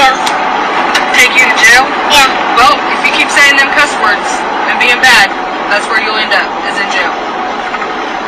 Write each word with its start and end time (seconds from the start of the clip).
jail. 0.00 0.16
Take 1.12 1.36
you 1.36 1.44
to 1.44 1.56
jail? 1.60 1.84
Yeah. 2.08 2.56
Well, 2.56 2.74
if 2.96 3.00
you 3.04 3.12
keep 3.12 3.28
saying 3.28 3.60
them 3.60 3.68
cuss 3.76 3.92
words 4.00 4.28
and 4.72 4.80
being 4.80 4.96
bad, 5.04 5.28
that's 5.68 5.84
where 5.92 6.00
you'll 6.00 6.16
end 6.16 6.32
up, 6.32 6.48
is 6.64 6.76
in 6.80 6.88
jail. 6.88 7.12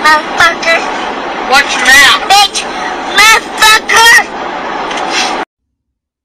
Motherfucker. 0.04 0.78
Watch 1.48 1.72
your 1.72 1.88
mouth. 1.88 2.20
Bitch. 2.28 2.60
Motherfucker. 3.16 4.12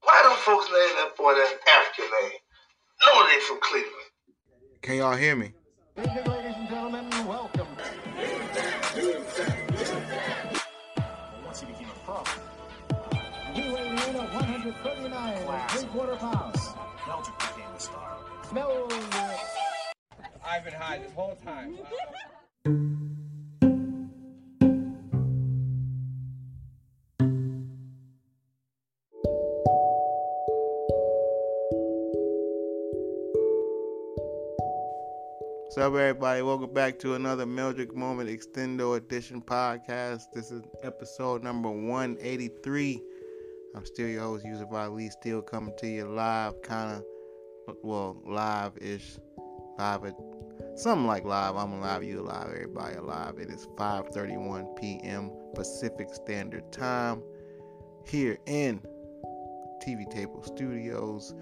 Why 0.04 0.18
don't 0.22 0.40
folks 0.44 0.66
name 0.68 0.94
that 1.00 1.16
boy 1.16 1.32
that 1.32 1.52
African 1.64 2.08
name? 2.20 2.38
No, 3.06 3.26
they 3.26 3.40
from 3.46 3.58
Cleveland. 3.60 3.94
Can 4.82 4.96
y'all 4.96 5.16
hear 5.16 5.36
me? 5.36 5.52
Ladies 5.96 6.12
and 6.56 6.68
gentlemen, 6.68 7.26
welcome. 7.26 7.57
Quarter 15.92 16.16
pounds. 16.16 16.68
Belgium 17.06 17.32
became 17.38 17.72
the 17.72 17.80
star. 17.80 18.18
Smell 18.50 18.88
I've 20.44 20.62
been 20.62 20.74
high 20.74 20.98
this 20.98 21.12
whole 21.12 21.34
time. 21.36 21.78
What's 35.64 35.78
up, 35.78 35.94
everybody? 35.94 36.42
Welcome 36.42 36.74
back 36.74 36.98
to 36.98 37.14
another 37.14 37.46
Meldrick 37.46 37.94
Moment 37.94 38.28
Extendo 38.28 38.98
Edition 38.98 39.40
podcast. 39.40 40.24
This 40.34 40.50
is 40.50 40.64
episode 40.82 41.42
number 41.42 41.70
183. 41.70 43.00
I'm 43.78 43.86
still 43.86 44.08
your 44.08 44.22
host, 44.22 44.44
User 44.44 44.66
Lee, 44.66 45.08
still 45.08 45.40
coming 45.40 45.72
to 45.78 45.86
you 45.86 46.04
live, 46.04 46.60
kind 46.62 47.00
of, 47.68 47.76
well, 47.84 48.20
live 48.26 48.76
ish. 48.78 49.18
Live 49.78 50.04
at 50.04 50.16
something 50.74 51.06
like 51.06 51.24
live. 51.24 51.54
I'm 51.54 51.74
alive, 51.74 52.02
you 52.02 52.20
alive, 52.20 52.48
everybody 52.52 52.96
alive. 52.96 53.38
It 53.38 53.50
is 53.50 53.68
5:31 53.76 54.74
p.m. 54.74 55.30
Pacific 55.54 56.12
Standard 56.12 56.72
Time 56.72 57.22
here 58.04 58.36
in 58.46 58.80
TV 59.86 60.10
Table 60.10 60.42
Studios 60.42 61.32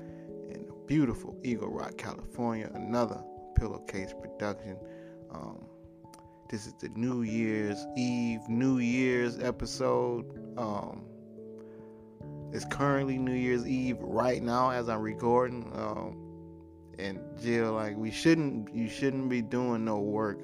in 0.50 0.66
beautiful 0.84 1.34
Eagle 1.42 1.70
Rock, 1.70 1.96
California. 1.96 2.70
Another 2.74 3.24
pillowcase 3.54 4.12
production. 4.20 4.76
Um, 5.30 5.64
this 6.50 6.66
is 6.66 6.74
the 6.82 6.90
New 6.90 7.22
Year's 7.22 7.82
Eve, 7.96 8.46
New 8.46 8.76
Year's 8.76 9.38
episode. 9.38 10.38
Um, 10.58 11.06
it's 12.52 12.64
currently 12.64 13.18
New 13.18 13.34
Year's 13.34 13.66
Eve 13.66 13.98
right 14.00 14.42
now 14.42 14.70
as 14.70 14.88
I'm 14.88 15.00
recording. 15.00 15.70
Um, 15.74 16.16
and 16.98 17.20
Jill, 17.40 17.72
like 17.72 17.96
we 17.96 18.10
shouldn't, 18.10 18.74
you 18.74 18.88
shouldn't 18.88 19.28
be 19.28 19.42
doing 19.42 19.84
no 19.84 19.98
work, 19.98 20.40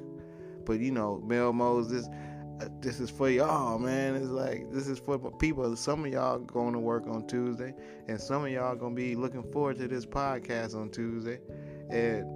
but 0.67 0.81
you 0.81 0.91
know, 0.91 1.23
Mel 1.25 1.53
Moses. 1.53 2.07
uh, 2.61 2.69
This 2.81 3.01
is 3.01 3.09
for 3.11 3.31
y'all, 3.31 3.79
man. 3.79 4.15
It's 4.15 4.27
like 4.29 4.71
this 4.71 4.87
is 4.87 4.99
for 4.99 5.19
people. 5.39 5.75
Some 5.77 6.05
of 6.05 6.13
y'all 6.13 6.39
going 6.39 6.75
to 6.75 6.79
work 6.79 7.07
on 7.07 7.27
Tuesday, 7.27 7.75
and 8.09 8.21
some 8.21 8.45
of 8.45 8.51
y'all 8.51 8.77
gonna 8.77 8.95
be 8.95 9.15
looking 9.15 9.43
forward 9.51 9.79
to 9.79 9.89
this 9.89 10.05
podcast 10.05 10.75
on 10.75 10.91
Tuesday. 10.91 11.39
And 11.91 12.27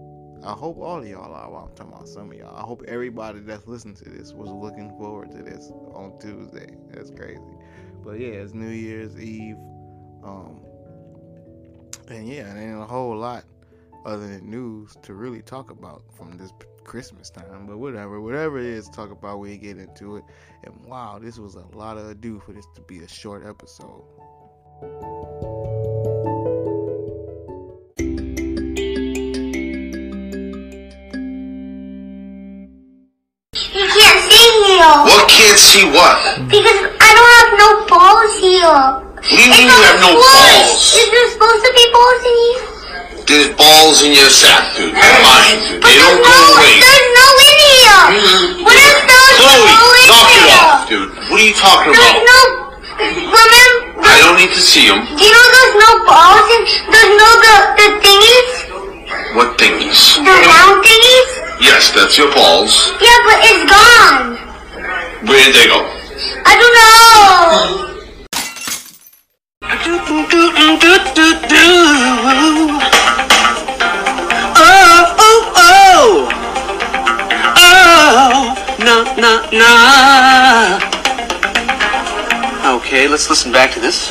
I 0.45 0.53
hope 0.53 0.79
all 0.79 0.99
of 0.99 1.07
y'all 1.09 1.33
are. 1.35 1.51
Well, 1.51 1.69
I'm 1.69 1.75
talking 1.75 1.93
about 1.93 2.09
some 2.09 2.31
of 2.31 2.39
y'all. 2.39 2.57
I 2.57 2.63
hope 2.63 2.83
everybody 2.89 3.41
that's 3.41 3.67
listening 3.67 3.97
to 3.97 4.09
this 4.09 4.33
was 4.33 4.51
looking 4.51 4.91
forward 4.99 5.31
to 5.33 5.43
this 5.43 5.71
on 5.95 6.19
Tuesday. 6.21 6.77
That's 6.91 7.11
crazy. 7.11 7.41
But 8.07 8.21
yeah, 8.21 8.29
it's 8.29 8.55
New 8.55 8.69
Year's 8.69 9.19
Eve. 9.19 9.57
Um, 10.23 10.61
and 12.09 12.29
yeah, 12.29 12.49
and 12.49 12.57
ain't 12.57 12.81
a 12.81 12.85
whole 12.85 13.17
lot 13.17 13.43
other 14.05 14.29
than 14.29 14.49
news 14.49 14.97
to 15.03 15.15
really 15.15 15.43
talk 15.43 15.73
about 15.73 16.05
from 16.17 16.39
this 16.39 16.53
Christmas 16.85 17.31
time. 17.31 17.67
But 17.67 17.79
whatever, 17.79 18.21
whatever 18.21 18.61
it 18.61 18.67
is 18.67 18.89
talk 18.91 19.11
about, 19.11 19.41
we 19.41 19.57
get 19.57 19.79
into 19.79 20.19
it. 20.19 20.25
And 20.63 20.87
wow, 20.87 21.19
this 21.21 21.37
was 21.37 21.57
a 21.57 21.65
lot 21.77 21.99
of 21.99 22.09
ado 22.09 22.39
for 22.39 22.53
this 22.53 22.65
to 22.77 22.81
be 22.83 23.01
a 23.01 23.09
short 23.09 23.45
episode. 23.45 24.05
You 33.53 33.89
can't 33.89 34.21
see 34.31 34.65
here. 34.65 34.95
What 35.03 35.29
can't 35.29 35.59
see 35.59 35.87
what? 35.91 36.49
Because 36.49 36.67
I 36.67 36.83
don't 36.83 36.96
have 37.47 37.55
no 37.59 37.71
balls 37.87 38.33
here. 38.43 38.67
What 38.67 39.23
do 39.23 39.39
you 39.39 39.51
mean 39.55 39.67
you 39.71 39.81
have 39.87 40.01
no 40.03 40.13
balls? 40.19 40.83
Is 40.95 41.07
there 41.11 41.29
supposed 41.31 41.63
to 41.63 41.73
be 41.75 41.85
balls 41.95 42.23
in 42.27 42.35
here? 42.43 42.65
There's 43.27 43.51
balls 43.59 44.03
in 44.07 44.13
your 44.15 44.31
sack, 44.31 44.75
dude. 44.79 44.95
Mine, 44.95 45.59
dude. 45.67 45.83
But 45.83 45.91
They 45.91 45.99
there's 45.99 46.07
don't 46.07 46.23
no, 46.23 46.31
go 46.31 46.39
away. 46.55 46.75
there's 46.79 47.09
no 47.19 47.27
in 47.43 47.57
here. 47.67 48.03
Mm-hmm. 48.07 48.63
What 48.67 48.77
if 48.79 48.99
there's 49.03 49.37
Chloe, 49.37 49.67
no 49.67 49.87
in 49.91 50.07
knock 50.07 50.31
it 50.31 50.47
off, 50.63 50.81
dude. 50.87 51.11
What 51.27 51.39
are 51.43 51.47
you 51.47 51.55
talking 51.59 51.91
There's 51.91 52.07
about? 52.07 52.23
no. 52.23 52.41
Remember? 53.03 54.07
I 54.07 54.15
don't 54.23 54.39
need 54.39 54.55
to 54.55 54.63
see 54.63 54.87
them. 54.87 55.03
Do 55.05 55.21
you 55.27 55.33
know 55.35 55.47
there's 55.59 55.77
no 55.83 55.91
balls 56.07 56.47
in? 56.55 56.63
There's 56.87 57.13
no 57.19 57.29
the 57.43 57.55
the 57.77 57.89
thingies, 58.01 58.51
What 59.35 59.49
thingies? 59.59 60.01
the 60.23 60.33
round 60.47 60.81
thingies. 60.87 61.31
Yes, 61.61 61.91
that's 61.93 62.15
your 62.17 62.31
balls. 62.33 62.95
Yeah, 63.03 63.19
but 63.27 63.39
it's 63.43 63.65
gone. 63.67 64.39
Where 65.27 65.41
did 65.45 65.55
they 65.57 65.67
go? 65.67 65.83
I 66.17 66.57
don't 66.57 66.73
know. 66.73 67.93
Oh, 74.57 75.13
oh, 75.21 75.53
oh. 75.61 76.33
Oh. 77.57 78.57
Okay, 82.81 83.09
let's 83.09 83.29
listen 83.29 83.53
back 83.53 83.73
to 83.73 83.81
this. 83.81 84.11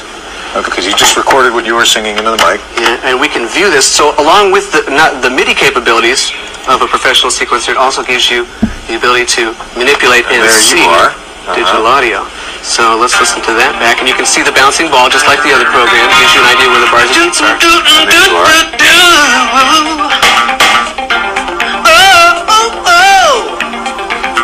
Okay, 0.56 0.70
because 0.70 0.86
you 0.86 0.92
just 0.92 1.18
recorded 1.18 1.54
what 1.54 1.66
you 1.66 1.74
were 1.74 1.86
singing 1.86 2.18
into 2.18 2.30
the 2.30 2.38
mic. 2.38 2.62
Yeah, 2.78 3.02
and 3.04 3.20
we 3.20 3.28
can 3.28 3.50
view 3.50 3.72
this. 3.72 3.88
So, 3.88 4.14
along 4.22 4.52
with 4.52 4.72
the 4.72 4.86
not 4.92 5.24
the 5.24 5.32
MIDI 5.32 5.56
capabilities 5.56 6.32
of 6.70 6.84
a 6.84 6.88
professional 6.88 7.32
sequencer, 7.32 7.70
it 7.70 7.78
also 7.78 8.04
gives 8.04 8.30
you 8.30 8.46
the 8.86 8.96
ability 8.96 9.26
to 9.42 9.56
manipulate 9.74 10.26
and, 10.30 10.46
And 10.46 10.46
there 10.46 10.78
you 10.78 10.86
are. 10.86 11.25
Digital 11.54 11.86
audio. 11.86 12.26
So 12.66 12.98
let's 12.98 13.14
listen 13.22 13.38
to 13.46 13.54
that 13.54 13.78
back, 13.78 14.02
and 14.02 14.10
you 14.10 14.18
can 14.18 14.26
see 14.26 14.42
the 14.42 14.50
bouncing 14.50 14.90
ball 14.90 15.14
just 15.14 15.30
like 15.30 15.38
the 15.46 15.54
other 15.54 15.70
program. 15.70 16.10
Gives 16.18 16.34
you 16.34 16.42
an 16.42 16.50
idea 16.50 16.66
where 16.74 16.82
the 16.82 16.90
bars 16.90 17.06
and 17.06 17.30
beats 17.30 17.38
are. 17.38 17.54
And 17.54 18.10
there 18.10 18.26
you 18.26 18.34
are. 18.34 18.50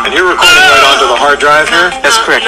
And 0.06 0.14
you're 0.14 0.30
recording 0.30 0.62
right 0.62 0.86
onto 0.94 1.10
the 1.10 1.18
hard 1.18 1.42
drive 1.42 1.66
here? 1.74 1.90
That's 2.06 2.22
correct. 2.22 2.46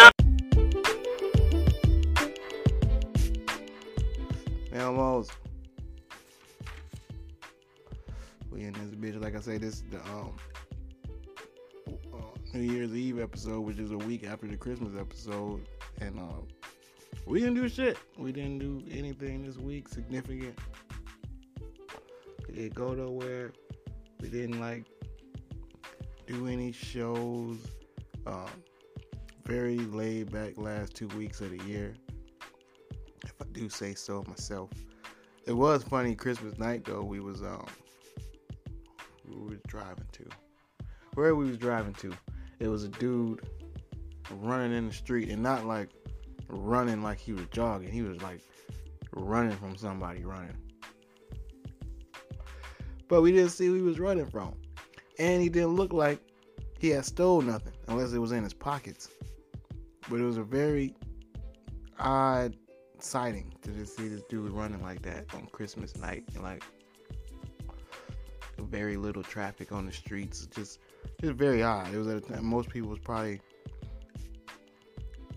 Mel 4.70 4.94
Mose. 4.94 5.34
We 8.52 8.70
in 8.70 8.74
this 8.74 8.94
bitch, 8.94 9.18
like 9.20 9.36
I 9.36 9.42
say, 9.42 9.58
this 9.58 9.82
the 9.90 9.98
um 10.14 10.38
New 12.54 12.72
Year's 12.72 12.94
Eve 12.94 13.20
episode, 13.20 13.62
which 13.62 13.80
is 13.80 13.92
a 13.92 13.98
week 13.98 14.26
after 14.26 14.46
the 14.46 14.56
Christmas 14.56 14.94
episode, 15.00 15.68
and 16.00 16.20
uh, 16.20 16.42
we 17.26 17.40
didn't 17.40 17.56
do 17.56 17.68
shit. 17.68 17.98
We 18.18 18.32
didn't 18.32 18.60
do 18.60 18.84
anything 18.92 19.44
this 19.44 19.58
week 19.58 19.88
significant. 19.88 20.58
We 22.48 22.54
didn't 22.54 22.76
go 22.76 22.94
nowhere. 22.94 23.54
We 24.22 24.30
didn't 24.30 24.60
like 24.60 24.86
do 26.28 26.48
any 26.48 26.72
shows. 26.72 27.58
Um, 28.28 28.46
very 29.46 29.80
laid 29.80 30.32
back 30.32 30.58
last 30.58 30.94
two 30.94 31.08
weeks 31.10 31.42
of 31.42 31.50
the 31.50 31.64
year 31.66 31.96
if 33.26 33.34
I 33.42 33.46
do 33.52 33.68
say 33.68 33.96
so 33.96 34.24
myself. 34.28 34.70
It 35.46 35.54
was 35.54 35.84
funny 35.84 36.16
Christmas 36.16 36.58
night 36.60 36.86
though. 36.86 37.04
We 37.04 37.20
was 37.20 37.42
um 37.42 37.66
we 39.28 39.56
was 39.56 39.60
driving 39.68 40.08
to. 40.14 40.26
Where 41.16 41.36
we 41.36 41.46
was 41.46 41.58
driving 41.58 41.94
to, 41.96 42.14
it 42.60 42.68
was 42.68 42.84
a 42.84 42.90
dude 42.90 43.42
running 44.32 44.76
in 44.76 44.88
the 44.88 44.94
street 44.94 45.30
and 45.30 45.42
not 45.42 45.66
like 45.66 45.90
running 46.48 47.02
like 47.02 47.20
he 47.20 47.34
was 47.34 47.46
jogging. 47.52 47.92
He 47.92 48.02
was 48.02 48.22
like 48.22 48.42
running 49.16 49.58
from 49.58 49.76
somebody 49.76 50.24
running. 50.24 50.58
But 53.08 53.22
we 53.22 53.32
didn't 53.32 53.50
see 53.50 53.68
who 53.68 53.76
he 53.76 53.82
was 53.82 54.00
running 54.00 54.26
from. 54.26 54.56
And 55.20 55.42
he 55.42 55.50
didn't 55.50 55.76
look 55.76 55.94
like 55.94 56.20
he 56.80 56.90
had 56.90 57.06
stole 57.06 57.42
nothing 57.42 57.74
unless 57.88 58.14
it 58.14 58.20
was 58.20 58.32
in 58.32 58.44
his 58.44 58.54
pockets. 58.54 59.10
But 60.10 60.20
it 60.20 60.24
was 60.24 60.38
a 60.38 60.44
very 60.44 60.96
odd 62.00 62.56
sighting 63.00 63.54
to 63.62 63.72
just 63.72 63.96
see 63.96 64.08
this 64.08 64.24
dude 64.30 64.52
running 64.52 64.82
like 64.82 65.02
that 65.04 65.26
on 65.34 65.48
Christmas 65.48 65.96
night 65.98 66.24
and 66.34 66.44
like 66.44 66.64
very 68.60 68.98
little 68.98 69.24
traffic 69.24 69.72
on 69.72 69.86
the 69.86 69.92
streets. 69.92 70.48
Just 70.48 70.80
just 71.22 71.34
very 71.34 71.64
odd. 71.64 71.94
It 71.94 71.98
was 71.98 72.08
at 72.08 72.18
a 72.18 72.22
time 72.22 72.46
most 72.46 72.70
people 72.70 72.90
was 72.90 73.00
probably 73.00 73.40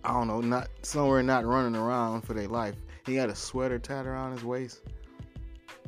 I 0.05 0.13
don't 0.13 0.29
know, 0.29 0.41
not 0.41 0.69
somewhere 0.83 1.23
not 1.23 1.45
running 1.45 1.75
around 1.75 2.23
for 2.23 2.35
their 2.35 2.47
life. 2.47 2.77
He 3.07 3.17
had 3.17 3.29
a 3.29 3.35
sweater 3.35 3.79
tied 3.79 4.07
around 4.07 4.33
his 4.33 4.45
waist. 4.45 4.83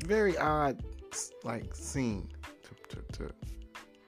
Very 0.04 0.36
odd, 0.36 0.82
like 1.44 1.74
scene 1.74 2.28
to 2.62 2.96
to 2.96 3.12
to, 3.12 3.30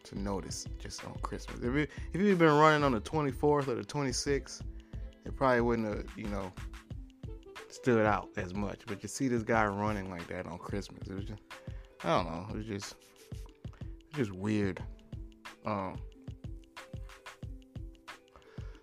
to 0.05 0.19
notice 0.19 0.67
just 0.79 1.05
on 1.05 1.17
Christmas. 1.23 1.61
If 1.63 1.75
it, 1.77 1.91
if 2.13 2.21
he'd 2.21 2.39
been 2.39 2.57
running 2.57 2.83
on 2.83 2.93
the 2.93 3.01
24th 3.01 3.69
or 3.69 3.75
the 3.77 3.85
26th, 3.85 4.63
it 5.25 5.37
probably 5.37 5.61
wouldn't 5.61 5.89
have, 5.89 6.07
you 6.17 6.27
know, 6.27 6.53
stood 7.69 8.05
out 8.05 8.29
as 8.37 8.53
much. 8.55 8.81
But 8.87 9.03
you 9.03 9.09
see 9.09 9.29
this 9.29 9.43
guy 9.43 9.65
running 9.67 10.11
like 10.11 10.27
that 10.29 10.47
on 10.47 10.59
Christmas, 10.59 11.09
it 11.09 11.15
was 11.15 11.25
just, 11.25 11.43
I 12.03 12.09
don't 12.09 12.27
know, 12.27 12.47
it 12.51 12.57
was 12.57 12.67
just, 12.67 12.95
it 13.33 14.19
was 14.19 14.29
just 14.29 14.33
weird. 14.33 14.83
Um, 15.67 15.97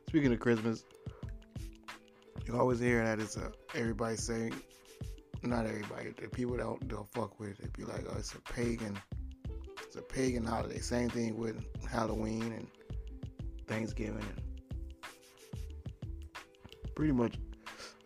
speaking 0.08 0.32
of 0.32 0.40
Christmas, 0.40 0.84
you 2.46 2.58
always 2.58 2.80
hear 2.80 3.04
that 3.04 3.20
it's 3.20 3.36
a 3.38 3.52
everybody 3.76 4.16
saying, 4.16 4.54
not 5.44 5.66
everybody, 5.66 6.14
the 6.22 6.30
people 6.30 6.58
don't, 6.58 6.88
don't 6.88 7.08
fuck 7.14 7.40
with 7.40 7.60
it, 7.60 7.74
be 7.74 7.84
like, 7.84 8.06
oh, 8.10 8.16
it's 8.18 8.34
a 8.34 8.42
pagan, 8.54 8.98
it's 9.84 9.96
a 9.96 10.02
pagan 10.02 10.46
holiday. 10.46 10.80
Same 10.80 11.10
thing 11.10 11.38
with 11.38 11.64
Halloween 11.86 12.54
and 12.54 12.68
Thanksgiving 13.68 14.18
and 14.18 14.42
pretty 16.96 17.12
much 17.12 17.36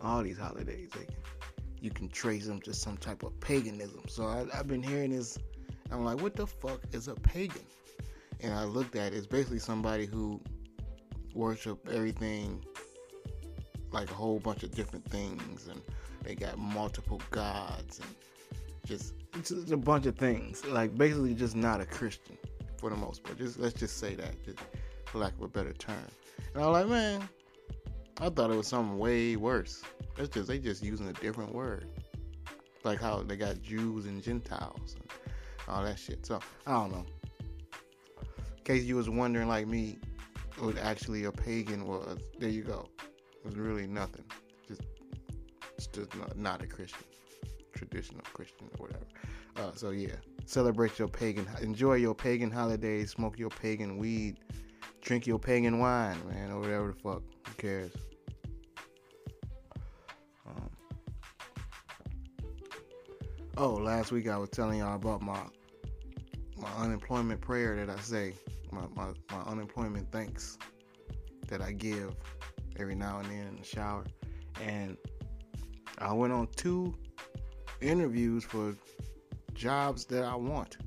all 0.02 0.24
these 0.24 0.38
holidays. 0.38 0.90
You 1.80 1.92
can 1.92 2.10
trace 2.10 2.46
them 2.46 2.62
to 2.62 2.74
some 2.74 2.98
type 2.98 3.24
of 3.24 3.40
paganism. 3.40 4.04
So 4.08 4.26
I, 4.26 4.46
I've 4.54 4.68
been 4.68 4.84
hearing 4.84 5.12
this. 5.12 5.38
I'm 5.92 6.04
like, 6.06 6.22
what 6.22 6.36
the 6.36 6.48
fuck 6.48 6.82
is 6.92 7.08
a 7.08 7.16
pagan? 7.16 7.64
And 8.42 8.54
I 8.54 8.64
looked 8.64 8.96
at 8.96 9.14
it. 9.14 9.18
It's 9.18 9.28
basically 9.28 9.60
somebody 9.60 10.06
who 10.06 10.42
worship 11.34 11.88
everything 11.92 12.64
like 13.92 14.10
a 14.10 14.14
whole 14.14 14.40
bunch 14.40 14.64
of 14.64 14.72
different 14.72 15.06
things 15.10 15.68
and 15.68 15.82
they 16.24 16.36
got 16.36 16.58
multiple 16.58 17.22
gods 17.32 18.00
and 18.00 18.10
just 18.86 19.14
just 19.44 19.72
a 19.72 19.78
bunch 19.78 20.06
of 20.06 20.16
things. 20.16 20.66
Like 20.66 20.98
basically 20.98 21.34
just 21.34 21.56
not 21.56 21.82
a 21.82 21.86
christian 21.86 22.38
for 22.78 22.90
the 22.90 22.96
most 22.96 23.24
part. 23.24 23.38
Just 23.38 23.60
let's 23.60 23.78
just 23.80 23.98
say 23.98 24.16
that 24.16 24.44
just 24.44 24.60
for 25.06 25.20
lack 25.20 25.34
of 25.34 25.42
a 25.42 25.48
better 25.48 25.74
term. 25.74 25.96
And 26.54 26.64
i 26.64 26.68
was 26.68 26.82
like 26.82 26.90
man 26.90 27.30
i 28.20 28.30
thought 28.30 28.52
it 28.52 28.58
was 28.58 28.68
something 28.68 28.98
way 28.98 29.36
worse. 29.36 29.84
That's 30.18 30.30
just 30.30 30.48
they 30.48 30.60
just 30.60 30.84
using 30.84 31.08
a 31.08 31.14
different 31.14 31.54
word. 31.54 31.88
Like 32.84 33.00
how 33.00 33.24
they 33.24 33.36
got 33.36 33.62
jews 33.62 34.06
and 34.06 34.22
gentiles 34.22 34.96
and 34.96 35.10
all 35.68 35.84
that 35.84 36.00
shit. 36.00 36.26
So 36.26 36.40
i 36.66 36.72
don't 36.72 36.92
know 36.92 37.06
case 38.74 38.84
you 38.84 38.96
was 38.96 39.10
wondering 39.10 39.48
like 39.48 39.68
me 39.68 40.00
what 40.60 40.78
actually 40.78 41.24
a 41.26 41.32
pagan 41.32 41.86
was 41.86 42.18
there 42.40 42.50
you 42.50 42.64
go 42.64 42.88
it 43.44 43.48
was 43.48 43.56
really 43.56 43.88
nothing. 43.88 44.24
Just, 44.68 44.84
it's 45.76 45.88
just 45.88 46.16
not, 46.16 46.38
not 46.38 46.62
a 46.62 46.68
Christian, 46.68 47.04
traditional 47.74 48.22
Christian 48.34 48.70
or 48.78 48.86
whatever. 48.86 49.06
Uh, 49.58 49.72
so 49.76 49.90
yeah, 49.90 50.16
celebrate 50.46 51.00
your 51.00 51.08
pagan, 51.08 51.48
enjoy 51.62 51.96
your 51.96 52.14
pagan 52.14 52.52
holidays, 52.52 53.10
smoke 53.10 53.40
your 53.40 53.50
pagan 53.50 53.98
weed, 53.98 54.38
drink 55.02 55.26
your 55.26 55.40
pagan 55.40 55.80
wine, 55.80 56.18
man, 56.30 56.52
or 56.52 56.60
whatever 56.60 56.88
the 56.92 57.00
fuck. 57.00 57.24
Who 57.48 57.54
cares? 57.58 57.92
Um, 60.48 60.70
oh, 63.58 63.74
last 63.74 64.12
week 64.12 64.30
I 64.30 64.38
was 64.38 64.50
telling 64.52 64.80
y'all 64.80 64.96
about 64.96 65.22
my 65.24 65.42
my 66.58 66.72
unemployment 66.78 67.42
prayer 67.42 67.76
that 67.84 67.90
I 67.90 68.00
say, 68.02 68.36
my, 68.72 68.84
my, 68.96 69.12
my 69.32 69.42
unemployment 69.44 70.12
thanks 70.12 70.58
that 71.48 71.62
I 71.62 71.72
give 71.72 72.16
every 72.80 72.96
now 72.96 73.20
and 73.20 73.30
then 73.30 73.48
in 73.48 73.56
the 73.58 73.64
shower. 73.64 74.06
And 74.62 74.98
I 75.98 76.14
went 76.14 76.34
on 76.34 76.48
two 76.56 76.96
interviews 77.82 78.44
for 78.44 78.76
jobs 79.54 80.06
that 80.06 80.24
I 80.24 80.36
want. 80.36 80.78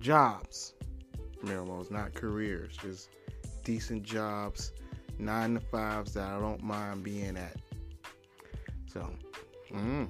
Jobs. 0.00 0.74
Miramos, 1.44 1.90
not 1.90 2.14
careers, 2.14 2.76
just 2.76 3.08
decent 3.64 4.02
jobs, 4.02 4.72
nine 5.18 5.54
to 5.54 5.60
fives 5.60 6.14
that 6.14 6.28
I 6.28 6.38
don't 6.38 6.62
mind 6.62 7.02
being 7.02 7.36
at. 7.36 7.56
So, 8.86 9.08
mm, 9.72 10.08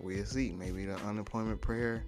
we'll 0.00 0.24
see. 0.24 0.52
Maybe 0.52 0.86
the 0.86 0.96
unemployment 0.96 1.60
prayer 1.60 2.04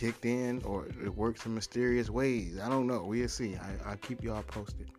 kicked 0.00 0.24
in 0.24 0.62
or 0.64 0.86
it 1.04 1.14
works 1.14 1.44
in 1.44 1.54
mysterious 1.54 2.08
ways. 2.08 2.58
I 2.58 2.70
don't 2.70 2.86
know. 2.86 3.04
We'll 3.04 3.28
see. 3.28 3.56
I, 3.56 3.90
I'll 3.90 3.98
keep 3.98 4.24
y'all 4.24 4.42
posted. 4.42 4.90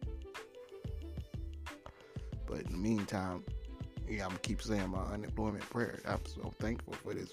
But 2.46 2.62
in 2.62 2.74
the 2.74 2.78
meantime, 2.78 3.44
yeah, 4.08 4.26
I'm 4.26 4.30
gonna 4.30 4.40
keep 4.42 4.62
saying 4.62 4.90
my 4.90 5.02
unemployment 5.12 5.68
prayer. 5.72 6.02
I'm 6.08 6.24
so 6.28 6.54
thankful 6.60 6.94
for 6.94 7.16
this 7.16 7.32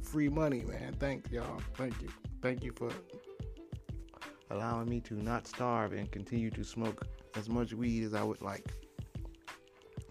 free 0.00 0.30
money, 0.30 0.62
man. 0.62 0.94
Thank 0.98 1.30
y'all. 1.30 1.60
Thank 1.74 2.00
you. 2.00 2.08
Thank 2.40 2.64
you 2.64 2.72
for 2.72 2.90
allowing 4.50 4.88
me 4.88 5.00
to 5.00 5.22
not 5.22 5.46
starve 5.46 5.92
and 5.92 6.10
continue 6.10 6.50
to 6.52 6.64
smoke 6.64 7.06
as 7.36 7.50
much 7.50 7.74
weed 7.74 8.04
as 8.04 8.14
I 8.14 8.22
would 8.22 8.40
like. 8.40 8.72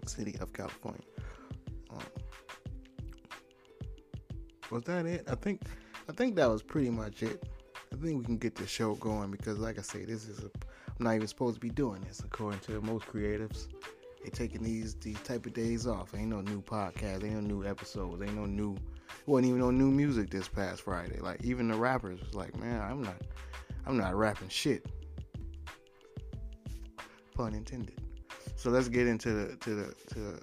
City 0.05 0.35
of 0.39 0.53
California. 0.53 1.01
Um, 1.89 2.03
was 4.69 4.83
that 4.83 5.07
it? 5.07 5.27
I 5.27 5.33
think 5.33 5.61
I 6.13 6.15
think 6.15 6.35
that 6.35 6.47
was 6.47 6.61
pretty 6.61 6.91
much 6.91 7.23
it. 7.23 7.43
I 7.91 7.95
think 7.95 8.19
we 8.19 8.23
can 8.23 8.37
get 8.37 8.53
the 8.53 8.67
show 8.67 8.93
going 8.95 9.31
because, 9.31 9.57
like 9.57 9.79
I 9.79 9.81
say, 9.81 10.05
this 10.05 10.27
is 10.27 10.43
a. 10.43 10.51
I'm 10.99 11.05
not 11.05 11.15
even 11.15 11.27
supposed 11.27 11.55
to 11.55 11.59
be 11.59 11.71
doing 11.71 12.01
this 12.01 12.19
according 12.19 12.59
to 12.61 12.79
most 12.81 13.05
creatives 13.05 13.69
They're 14.21 14.29
taking 14.29 14.61
these 14.61 14.93
these 14.93 15.19
type 15.21 15.47
of 15.47 15.53
days 15.53 15.87
off. 15.87 16.13
Ain't 16.13 16.29
no 16.29 16.41
new 16.41 16.61
podcast, 16.61 17.23
ain't 17.23 17.33
no 17.33 17.39
new 17.39 17.65
episodes, 17.65 18.21
ain't 18.21 18.35
no 18.35 18.45
new 18.45 18.77
wasn't 19.25 19.47
even 19.47 19.59
no 19.59 19.71
new 19.71 19.89
music 19.89 20.29
this 20.29 20.47
past 20.47 20.83
Friday. 20.83 21.19
Like 21.19 21.43
even 21.43 21.67
the 21.67 21.77
rappers 21.77 22.19
was 22.19 22.35
like, 22.35 22.55
man, 22.59 22.79
I'm 22.79 23.01
not 23.01 23.19
I'm 23.87 23.97
not 23.97 24.13
rapping 24.13 24.49
shit. 24.49 24.85
Pun 27.33 27.55
intended. 27.55 27.99
So 28.55 28.69
let's 28.69 28.87
get 28.87 29.07
into 29.07 29.33
the 29.33 29.55
to 29.55 29.69
the 29.73 29.95
to 30.13 30.39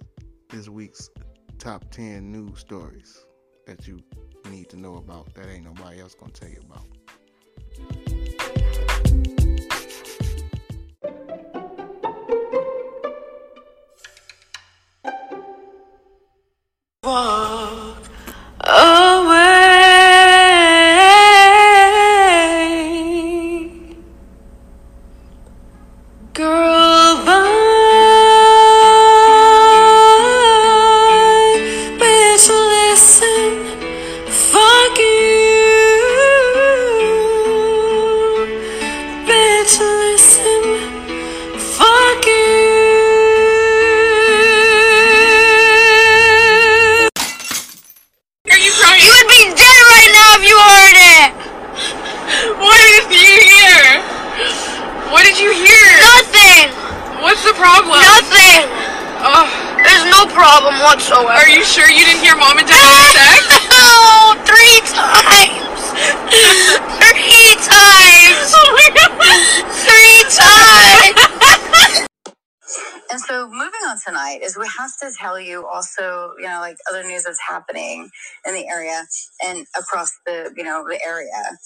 this 0.49 0.69
week's 0.69 1.11
top 1.59 1.89
ten 1.93 2.33
news 2.33 2.59
stories 2.59 3.25
that 3.67 3.87
you 3.87 4.01
need 4.51 4.69
to 4.71 4.77
know 4.77 4.97
about 4.97 5.33
that 5.35 5.49
ain't 5.49 5.65
nobody 5.65 6.01
else 6.01 6.15
gonna 6.15 6.33
tell 6.33 6.49
you 6.49 6.61
about. 6.69 7.00
Happening 77.49 78.09
in 78.47 78.55
the 78.55 78.69
area 78.69 79.05
and 79.45 79.67
across 79.79 80.11
the 80.27 80.53
you 80.57 80.65
know 80.65 80.85
the 80.89 81.01
area. 81.05 81.59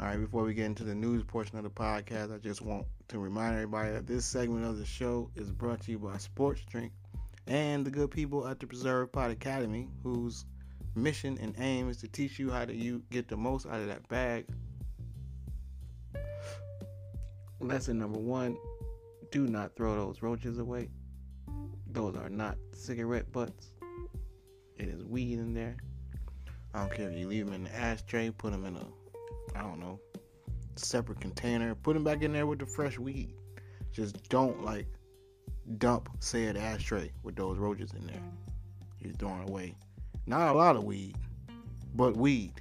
All 0.00 0.06
right, 0.06 0.16
before 0.16 0.44
we 0.44 0.54
get 0.54 0.66
into 0.66 0.84
the 0.84 0.94
news 0.94 1.24
portion 1.24 1.58
of 1.58 1.64
the 1.64 1.70
podcast, 1.70 2.32
I 2.32 2.38
just 2.38 2.62
want 2.62 2.86
to 3.08 3.18
remind 3.18 3.54
everybody 3.54 3.90
that 3.90 4.06
this 4.06 4.24
segment 4.24 4.64
of 4.64 4.78
the 4.78 4.84
show 4.84 5.28
is 5.34 5.50
brought 5.50 5.80
to 5.82 5.90
you 5.90 5.98
by 5.98 6.18
Sports 6.18 6.62
Drink 6.70 6.92
and 7.48 7.84
the 7.84 7.90
good 7.90 8.10
people 8.10 8.46
at 8.46 8.60
the 8.60 8.66
Preserve 8.66 9.10
Pot 9.10 9.32
Academy, 9.32 9.88
whose 10.04 10.44
mission 10.94 11.36
and 11.40 11.54
aim 11.58 11.88
is 11.88 11.96
to 11.98 12.08
teach 12.08 12.38
you 12.38 12.50
how 12.50 12.64
to 12.64 12.74
you 12.74 13.02
get 13.10 13.28
the 13.28 13.36
most 13.36 13.66
out 13.66 13.80
of 13.80 13.88
that 13.88 14.06
bag 14.08 14.46
lesson 17.60 17.98
number 17.98 18.18
one 18.18 18.56
do 19.30 19.46
not 19.46 19.76
throw 19.76 19.94
those 19.94 20.22
roaches 20.22 20.58
away. 20.58 20.88
Those 21.90 22.16
are 22.16 22.28
not 22.28 22.56
cigarette 22.72 23.30
butts. 23.32 23.72
It 24.76 24.88
is 24.88 25.04
weed 25.04 25.38
in 25.38 25.54
there. 25.54 25.76
I 26.74 26.80
don't 26.80 26.92
care 26.92 27.10
if 27.10 27.18
you 27.18 27.26
leave 27.28 27.46
them 27.46 27.54
in 27.54 27.64
the 27.64 27.74
ashtray, 27.74 28.30
put 28.30 28.52
them 28.52 28.64
in 28.64 28.76
a, 28.76 28.86
I 29.56 29.62
don't 29.62 29.80
know, 29.80 29.98
separate 30.76 31.20
container, 31.20 31.74
put 31.74 31.94
them 31.94 32.04
back 32.04 32.22
in 32.22 32.32
there 32.32 32.46
with 32.46 32.58
the 32.58 32.66
fresh 32.66 32.98
weed. 32.98 33.34
Just 33.92 34.28
don't 34.28 34.64
like 34.64 34.86
dump 35.78 36.08
said 36.20 36.56
ashtray 36.56 37.10
with 37.22 37.36
those 37.36 37.58
roaches 37.58 37.92
in 37.94 38.06
there. 38.06 38.22
You're 39.00 39.14
throwing 39.14 39.48
away 39.48 39.74
not 40.26 40.54
a 40.54 40.58
lot 40.58 40.76
of 40.76 40.84
weed, 40.84 41.16
but 41.94 42.16
weed. 42.16 42.52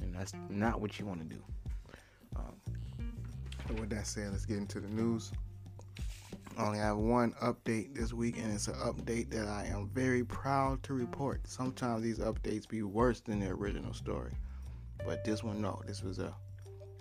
And 0.00 0.14
that's 0.14 0.32
not 0.48 0.80
what 0.80 0.98
you 0.98 1.06
want 1.06 1.18
to 1.20 1.26
do. 1.26 1.42
So 3.68 3.74
with 3.74 3.90
that 3.90 4.06
said, 4.06 4.30
let's 4.30 4.46
get 4.46 4.58
into 4.58 4.80
the 4.80 4.88
news. 4.88 5.32
I 6.56 6.64
only 6.64 6.78
have 6.78 6.96
one 6.96 7.32
update 7.42 7.94
this 7.94 8.12
week, 8.12 8.38
and 8.38 8.52
it's 8.52 8.68
an 8.68 8.74
update 8.74 9.30
that 9.30 9.46
I 9.46 9.66
am 9.66 9.90
very 9.92 10.24
proud 10.24 10.82
to 10.84 10.94
report. 10.94 11.46
Sometimes 11.46 12.02
these 12.02 12.18
updates 12.18 12.66
be 12.66 12.82
worse 12.82 13.20
than 13.20 13.40
the 13.40 13.48
original 13.48 13.92
story, 13.92 14.32
but 15.04 15.24
this 15.24 15.42
one, 15.42 15.60
no, 15.60 15.82
this 15.86 16.02
was 16.02 16.18
a 16.18 16.32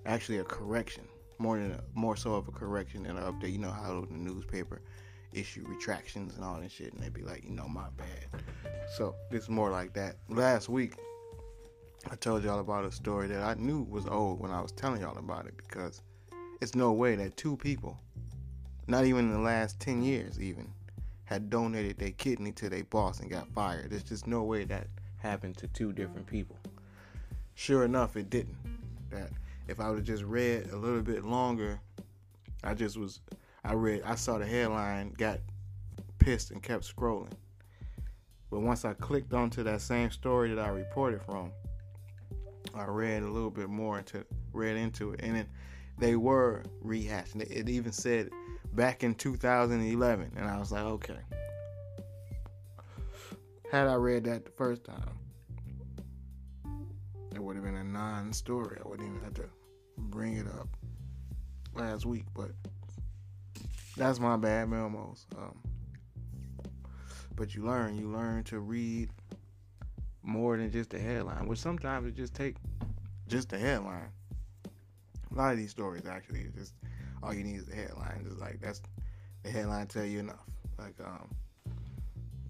actually 0.06 0.40
a 0.40 0.44
correction, 0.44 1.04
more 1.38 1.58
than 1.58 1.72
a, 1.72 1.82
more 1.94 2.18
so 2.18 2.34
of 2.34 2.48
a 2.48 2.52
correction 2.52 3.04
than 3.04 3.18
an 3.18 3.24
update. 3.24 3.54
You 3.54 3.60
know 3.60 3.72
how 3.72 4.06
the 4.10 4.14
newspaper 4.14 4.82
issue 5.34 5.64
retractions 5.68 6.36
and 6.36 6.44
all 6.44 6.60
that 6.60 6.72
shit, 6.72 6.94
and 6.94 7.02
they 7.02 7.10
be 7.10 7.22
like, 7.22 7.44
you 7.44 7.52
know, 7.52 7.68
my 7.68 7.88
bad. 7.96 8.42
So 8.98 9.16
this 9.32 9.44
is 9.44 9.50
more 9.50 9.70
like 9.70 9.94
that. 9.94 10.18
Last 10.28 10.68
week, 10.68 10.96
I 12.12 12.16
told 12.16 12.44
y'all 12.44 12.60
about 12.60 12.86
a 12.86 12.92
story 12.92 13.28
that 13.28 13.42
I 13.42 13.54
knew 13.54 13.84
was 13.84 14.06
old 14.06 14.40
when 14.40 14.52
I 14.52 14.62
was 14.62 14.72
telling 14.74 15.02
y'all 15.02 15.18
about 15.18 15.46
it 15.46 15.56
because 15.56 16.02
it's 16.62 16.76
no 16.76 16.92
way 16.92 17.16
that 17.16 17.38
two 17.38 17.58
people 17.58 17.98
not 18.88 19.06
even 19.06 19.26
in 19.26 19.34
the 19.34 19.40
last 19.40 19.80
10 19.80 20.04
years 20.04 20.40
even 20.40 20.72
had 21.24 21.50
donated 21.50 21.98
their 21.98 22.12
kidney 22.12 22.52
to 22.52 22.70
their 22.70 22.84
boss 22.84 23.20
and 23.20 23.32
got 23.32 23.48
fired. 23.50 23.90
There's 23.90 24.04
just 24.04 24.28
no 24.28 24.44
way 24.44 24.64
that 24.66 24.88
happened 25.18 25.58
to 25.58 25.68
two 25.70 25.92
different 25.92 26.28
people. 26.28 26.56
Sure 27.56 27.84
enough 27.84 28.16
it 28.16 28.30
didn't. 28.30 28.58
That 29.10 29.32
if 29.68 29.80
i 29.80 29.90
would 29.90 29.98
have 29.98 30.06
just 30.06 30.24
read 30.24 30.70
a 30.72 30.76
little 30.76 31.02
bit 31.02 31.24
longer 31.26 31.80
i 32.64 32.74
just 32.74 32.98
was 32.98 33.20
i 33.64 33.74
read 33.74 34.02
i 34.06 34.16
saw 34.16 34.38
the 34.38 34.46
headline 34.46 35.12
got 35.18 35.40
pissed 36.20 36.52
and 36.52 36.62
kept 36.62 36.84
scrolling. 36.84 37.32
But 38.52 38.62
once 38.62 38.86
i 38.86 38.94
clicked 38.94 39.34
onto 39.34 39.64
that 39.64 39.82
same 39.82 40.12
story 40.12 40.54
that 40.54 40.64
i 40.64 40.70
reported 40.70 41.22
from 41.24 41.52
i 42.74 42.86
read 42.86 43.24
a 43.24 43.30
little 43.30 43.50
bit 43.50 43.70
more 43.70 44.00
into 44.00 44.26
read 44.54 44.78
into 44.78 45.12
it. 45.14 45.22
And 45.24 45.38
it, 45.38 45.48
they 45.98 46.16
were 46.16 46.64
rehashing 46.84 47.42
it, 47.42 47.52
it 47.52 47.70
even 47.70 47.92
said 47.92 48.30
back 48.74 49.04
in 49.04 49.16
2011. 49.16 50.32
And 50.36 50.46
I 50.46 50.58
was 50.58 50.72
like, 50.72 50.84
okay. 50.84 51.20
Had 53.72 53.88
I 53.88 53.96
read 53.96 54.26
that 54.26 54.46
the 54.46 54.52
first 54.52 54.84
time, 54.84 55.18
it 57.34 57.42
would 57.42 57.56
have 57.56 57.66
been 57.66 57.76
a 57.76 57.84
non 57.84 58.32
story. 58.32 58.78
I 58.84 58.88
wouldn't 58.88 59.08
even 59.10 59.22
have 59.24 59.34
to 59.36 59.50
bring 59.98 60.38
it 60.38 60.48
up 60.48 60.70
last 61.74 62.06
week. 62.06 62.26
But 62.34 62.52
that's 63.98 64.20
my 64.20 64.38
bad, 64.38 64.70
Melmos. 64.70 65.26
Um, 65.38 65.58
but 67.36 67.56
you 67.56 67.66
learn, 67.66 67.98
you 67.98 68.10
learn 68.10 68.44
to 68.46 68.60
read 68.60 69.10
more 70.24 70.58
than 70.58 70.72
just 70.72 70.90
the 70.90 71.00
headline, 71.00 71.48
which 71.48 71.60
sometimes 71.60 72.08
it 72.08 72.16
just 72.16 72.34
take 72.34 72.56
just 73.28 73.50
the 73.50 73.58
headline. 73.58 74.10
A 75.36 75.38
lot 75.38 75.52
of 75.52 75.58
these 75.58 75.72
stories 75.72 76.06
actually 76.06 76.48
just 76.58 76.74
all 77.22 77.34
you 77.34 77.44
need 77.44 77.58
is 77.58 77.66
the 77.66 77.76
headline. 77.76 78.24
Just 78.24 78.40
like 78.40 78.62
that's 78.62 78.82
the 79.44 79.50
headline 79.52 79.88
tell 79.88 80.06
you 80.06 80.20
enough. 80.20 80.46
Like 80.80 80.96
um, 81.04 81.30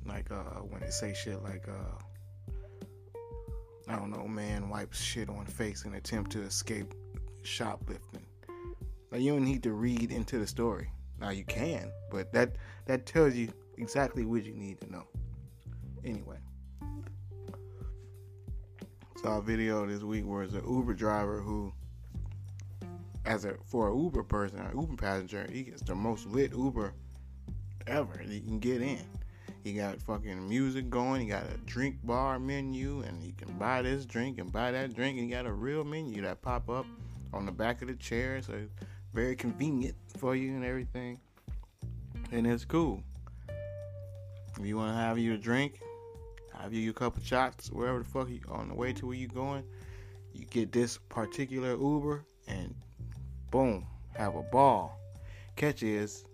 like 0.05 0.29
uh, 0.31 0.61
when 0.61 0.81
they 0.81 0.89
say 0.89 1.13
shit 1.13 1.41
like 1.41 1.67
uh, 1.67 3.21
I 3.87 3.95
don't 3.95 4.11
know, 4.11 4.27
man 4.27 4.69
wipes 4.69 5.01
shit 5.01 5.29
on 5.29 5.45
face 5.45 5.85
in 5.85 5.95
attempt 5.95 6.31
to 6.33 6.41
escape 6.41 6.93
shoplifting. 7.43 8.25
Now 9.11 9.17
you 9.17 9.33
don't 9.33 9.45
need 9.45 9.63
to 9.63 9.73
read 9.73 10.11
into 10.11 10.37
the 10.37 10.47
story. 10.47 10.89
Now 11.19 11.29
you 11.29 11.45
can, 11.45 11.91
but 12.11 12.31
that 12.33 12.55
that 12.85 13.05
tells 13.05 13.33
you 13.33 13.51
exactly 13.77 14.25
what 14.25 14.43
you 14.43 14.53
need 14.53 14.79
to 14.81 14.91
know. 14.91 15.07
Anyway. 16.03 16.37
Saw 19.21 19.39
a 19.39 19.41
video 19.41 19.87
this 19.87 20.03
week 20.03 20.25
where 20.25 20.43
it's 20.43 20.53
an 20.53 20.63
Uber 20.67 20.93
driver 20.93 21.41
who 21.41 21.73
as 23.35 23.43
a 23.43 23.55
for 23.65 23.91
an 23.91 24.01
Uber 24.01 24.23
person, 24.23 24.59
an 24.59 24.79
Uber 24.79 24.95
passenger, 24.95 25.47
he 25.51 25.63
gets 25.63 25.81
the 25.81 25.93
most 25.93 26.25
lit 26.27 26.53
Uber 26.53 26.93
ever 27.85 28.21
you 28.25 28.39
can 28.39 28.59
get 28.59 28.81
in. 28.81 29.05
He 29.63 29.73
got 29.73 30.01
fucking 30.01 30.47
music 30.47 30.89
going. 30.89 31.21
He 31.21 31.27
got 31.27 31.43
a 31.43 31.57
drink 31.65 31.97
bar 32.03 32.39
menu, 32.39 33.01
and 33.01 33.21
he 33.21 33.33
can 33.33 33.51
buy 33.57 33.81
this 33.81 34.05
drink 34.05 34.37
and 34.37 34.51
buy 34.51 34.71
that 34.71 34.95
drink. 34.95 35.17
And 35.17 35.27
he 35.27 35.35
got 35.35 35.45
a 35.45 35.51
real 35.51 35.83
menu 35.83 36.21
that 36.21 36.41
pop 36.41 36.69
up 36.69 36.85
on 37.33 37.45
the 37.45 37.51
back 37.51 37.81
of 37.81 37.89
the 37.89 37.95
chair, 37.95 38.41
so 38.41 38.53
very 39.13 39.35
convenient 39.35 39.95
for 40.17 40.35
you 40.35 40.51
and 40.51 40.63
everything. 40.63 41.19
And 42.31 42.47
it's 42.47 42.63
cool. 42.63 43.03
If 44.57 44.65
you 44.65 44.77
want 44.77 44.91
to 44.91 44.97
have 44.97 45.17
you 45.17 45.33
a 45.33 45.37
drink, 45.37 45.81
have 46.57 46.73
you 46.73 46.89
a 46.89 46.93
couple 46.93 47.21
shots, 47.21 47.69
wherever 47.69 47.99
the 47.99 48.05
fuck 48.05 48.29
you 48.29 48.39
on 48.49 48.69
the 48.69 48.75
way 48.75 48.93
to 48.93 49.07
where 49.07 49.17
you 49.17 49.27
going, 49.27 49.63
you 50.31 50.45
get 50.45 50.71
this 50.71 50.97
particular 51.09 51.71
Uber 51.71 52.23
and 52.47 52.73
boom, 53.55 53.87
have 54.17 54.35
a 54.35 54.43
ball. 54.43 54.99
Catch 55.55 55.81
is 55.81 56.25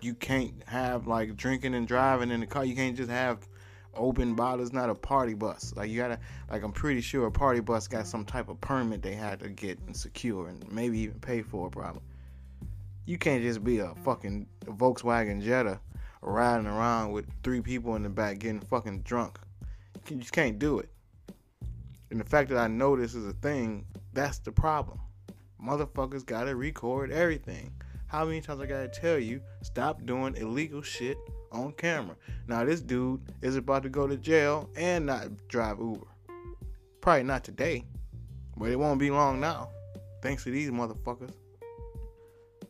you 0.00 0.14
can't 0.14 0.60
have 0.66 1.06
like 1.06 1.36
drinking 1.36 1.76
and 1.76 1.86
driving 1.86 2.32
in 2.32 2.40
the 2.40 2.46
car. 2.46 2.64
You 2.64 2.74
can't 2.74 2.96
just 2.96 3.08
have 3.08 3.46
open 3.94 4.34
bottles, 4.34 4.72
not 4.72 4.90
a 4.90 4.96
party 4.96 5.34
bus. 5.34 5.72
Like 5.76 5.90
you 5.90 5.98
gotta 5.98 6.18
like 6.50 6.64
I'm 6.64 6.72
pretty 6.72 7.02
sure 7.02 7.26
a 7.26 7.30
party 7.30 7.60
bus 7.60 7.86
got 7.86 8.08
some 8.08 8.24
type 8.24 8.48
of 8.48 8.60
permit 8.60 9.00
they 9.00 9.14
had 9.14 9.38
to 9.40 9.48
get 9.48 9.78
and 9.86 9.96
secure 9.96 10.48
and 10.48 10.68
maybe 10.72 10.98
even 10.98 11.20
pay 11.20 11.40
for 11.40 11.70
probably. 11.70 12.02
You 13.06 13.16
can't 13.16 13.44
just 13.44 13.62
be 13.62 13.78
a 13.78 13.94
fucking 14.02 14.48
Volkswagen 14.64 15.40
Jetta 15.40 15.78
riding 16.20 16.66
around 16.66 17.12
with 17.12 17.26
three 17.44 17.60
people 17.60 17.94
in 17.94 18.02
the 18.02 18.08
back 18.08 18.40
getting 18.40 18.60
fucking 18.60 19.02
drunk. 19.02 19.38
You 20.08 20.16
just 20.16 20.32
can't 20.32 20.58
do 20.58 20.80
it. 20.80 20.88
And 22.10 22.18
the 22.18 22.24
fact 22.24 22.48
that 22.48 22.58
I 22.58 22.66
know 22.66 22.96
this 22.96 23.14
is 23.14 23.24
a 23.24 23.34
thing, 23.34 23.86
that's 24.12 24.38
the 24.38 24.50
problem 24.50 24.98
motherfuckers 25.62 26.26
gotta 26.26 26.54
record 26.54 27.10
everything. 27.12 27.72
How 28.06 28.24
many 28.24 28.40
times 28.40 28.60
I 28.60 28.66
gotta 28.66 28.88
tell 28.88 29.18
you, 29.18 29.40
stop 29.62 30.04
doing 30.04 30.36
illegal 30.36 30.82
shit 30.82 31.16
on 31.50 31.72
camera? 31.72 32.16
Now, 32.46 32.64
this 32.64 32.80
dude 32.80 33.22
is 33.40 33.56
about 33.56 33.82
to 33.84 33.88
go 33.88 34.06
to 34.06 34.16
jail 34.16 34.68
and 34.76 35.06
not 35.06 35.28
drive 35.48 35.78
Uber. 35.78 36.06
Probably 37.00 37.22
not 37.22 37.44
today, 37.44 37.84
but 38.56 38.70
it 38.70 38.78
won't 38.78 39.00
be 39.00 39.10
long 39.10 39.40
now. 39.40 39.70
Thanks 40.20 40.44
to 40.44 40.50
these 40.50 40.70
motherfuckers. 40.70 41.32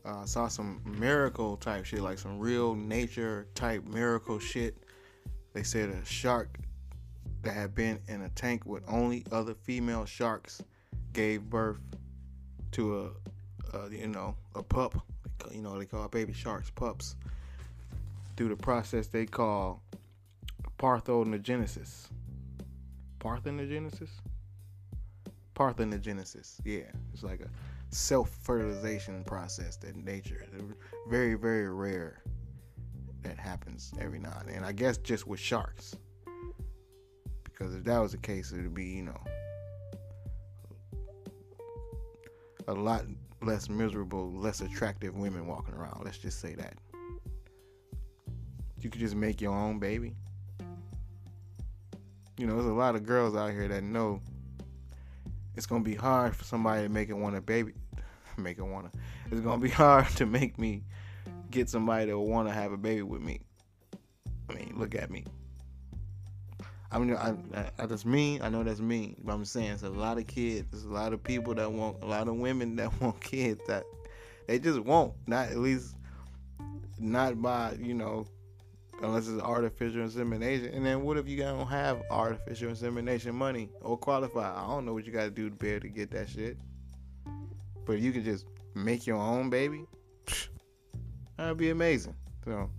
Uh, 0.05 0.25
saw 0.25 0.47
some 0.47 0.81
miracle 0.85 1.55
type 1.57 1.85
shit, 1.85 2.01
like 2.01 2.17
some 2.17 2.37
real 2.39 2.75
nature 2.75 3.47
type 3.55 3.85
miracle 3.85 4.39
shit. 4.39 4.75
They 5.53 5.63
said 5.63 5.89
a 5.89 6.03
shark 6.05 6.57
that 7.43 7.53
had 7.53 7.75
been 7.75 7.99
in 8.07 8.21
a 8.21 8.29
tank 8.29 8.65
with 8.65 8.83
only 8.87 9.25
other 9.31 9.53
female 9.53 10.05
sharks 10.05 10.61
gave 11.13 11.49
birth 11.49 11.79
to 12.73 13.11
a, 13.73 13.77
a 13.77 13.89
you 13.89 14.07
know 14.07 14.35
a 14.55 14.63
pup. 14.63 14.95
You 15.51 15.61
know 15.61 15.77
they 15.77 15.85
call 15.85 16.07
baby 16.07 16.33
sharks 16.33 16.69
pups 16.69 17.15
through 18.35 18.49
the 18.49 18.55
process 18.55 19.07
they 19.07 19.25
call 19.25 19.81
parthenogenesis. 20.79 22.07
Parthenogenesis. 23.19 24.09
Parthenogenesis. 25.55 26.59
Yeah, 26.65 26.81
it's 27.13 27.23
like 27.23 27.41
a 27.41 27.49
self-fertilization 27.89 29.23
process 29.23 29.75
that 29.77 29.95
nature 29.95 30.47
very 31.09 31.35
very 31.35 31.69
rare 31.69 32.23
that 33.21 33.37
happens 33.37 33.93
every 33.99 34.19
now 34.19 34.35
and 34.39 34.49
then. 34.49 34.63
I 34.63 34.71
guess 34.71 34.97
just 34.97 35.27
with 35.27 35.39
sharks. 35.39 35.95
Because 37.43 37.75
if 37.75 37.83
that 37.85 37.99
was 37.99 38.11
the 38.11 38.17
case, 38.17 38.51
it 38.51 38.61
would 38.61 38.73
be, 38.73 38.85
you 38.85 39.03
know, 39.03 39.21
a 42.67 42.73
lot 42.73 43.03
less 43.41 43.69
miserable, 43.69 44.31
less 44.31 44.61
attractive 44.61 45.15
women 45.15 45.47
walking 45.47 45.75
around. 45.75 46.01
Let's 46.03 46.17
just 46.17 46.39
say 46.39 46.55
that. 46.55 46.75
You 48.79 48.89
could 48.89 48.99
just 48.99 49.15
make 49.15 49.41
your 49.41 49.53
own 49.53 49.79
baby. 49.79 50.15
You 52.37 52.47
know, 52.47 52.55
there's 52.55 52.65
a 52.65 52.73
lot 52.73 52.95
of 52.95 53.05
girls 53.05 53.35
out 53.35 53.51
here 53.51 53.67
that 53.67 53.83
know 53.83 54.21
it's 55.55 55.65
gonna 55.65 55.83
be 55.83 55.95
hard 55.95 56.35
for 56.35 56.43
somebody 56.43 56.83
to 56.83 56.89
make 56.89 57.09
it 57.09 57.13
want 57.13 57.35
a 57.35 57.41
baby. 57.41 57.73
Make 58.37 58.57
it 58.57 58.63
wanna. 58.63 58.91
It's 59.31 59.41
gonna 59.41 59.61
be 59.61 59.69
hard 59.83 60.07
to 60.15 60.25
make 60.25 60.57
me 60.57 60.83
get 61.51 61.69
somebody 61.69 62.07
to 62.07 62.17
wanna 62.17 62.51
have 62.51 62.71
a 62.71 62.77
baby 62.77 63.03
with 63.03 63.21
me. 63.21 63.41
I 64.49 64.53
mean, 64.53 64.73
look 64.75 64.95
at 64.95 65.11
me. 65.11 65.23
I 66.93 66.99
mean, 66.99 67.15
I, 67.15 67.33
I, 67.79 67.85
that's 67.87 68.05
mean. 68.05 68.43
I 68.43 68.49
know 68.49 68.63
that's 68.63 68.79
mean, 68.79 69.15
but 69.23 69.33
I'm 69.33 69.45
saying 69.45 69.71
it's 69.71 69.81
a 69.83 69.89
lot 69.89 70.19
of 70.19 70.27
kids. 70.27 70.67
There's 70.69 70.83
a 70.83 70.89
lot 70.89 71.11
of 71.11 71.23
people 71.23 71.55
that 71.55 71.71
want, 71.71 72.03
a 72.03 72.05
lot 72.05 72.27
of 72.27 72.35
women 72.35 72.75
that 72.75 72.91
want 73.01 73.19
kids 73.19 73.59
that 73.67 73.83
they 74.47 74.59
just 74.59 74.79
won't. 74.79 75.13
Not 75.25 75.49
at 75.49 75.57
least, 75.57 75.95
not 76.99 77.41
by 77.41 77.75
you 77.79 77.95
know, 77.95 78.27
unless 79.01 79.27
it's 79.27 79.41
artificial 79.41 80.01
insemination. 80.01 80.67
And 80.67 80.85
then 80.85 81.01
what 81.01 81.17
if 81.17 81.27
you 81.27 81.37
don't 81.37 81.65
have 81.65 82.03
artificial 82.11 82.69
insemination 82.69 83.33
money 83.33 83.69
or 83.81 83.97
qualify? 83.97 84.53
I 84.55 84.67
don't 84.67 84.85
know 84.85 84.93
what 84.93 85.07
you 85.07 85.11
got 85.11 85.23
to 85.23 85.31
do 85.31 85.49
to 85.49 85.55
be 85.55 85.69
able 85.69 85.81
to 85.81 85.89
get 85.89 86.11
that 86.11 86.29
shit. 86.29 86.57
But 87.85 87.99
you 87.99 88.11
can 88.11 88.23
just 88.23 88.45
make 88.75 89.07
your 89.07 89.17
own 89.17 89.49
baby, 89.49 89.87
that'd 91.37 91.57
be 91.57 91.71
amazing. 91.71 92.15
So. 92.45 92.69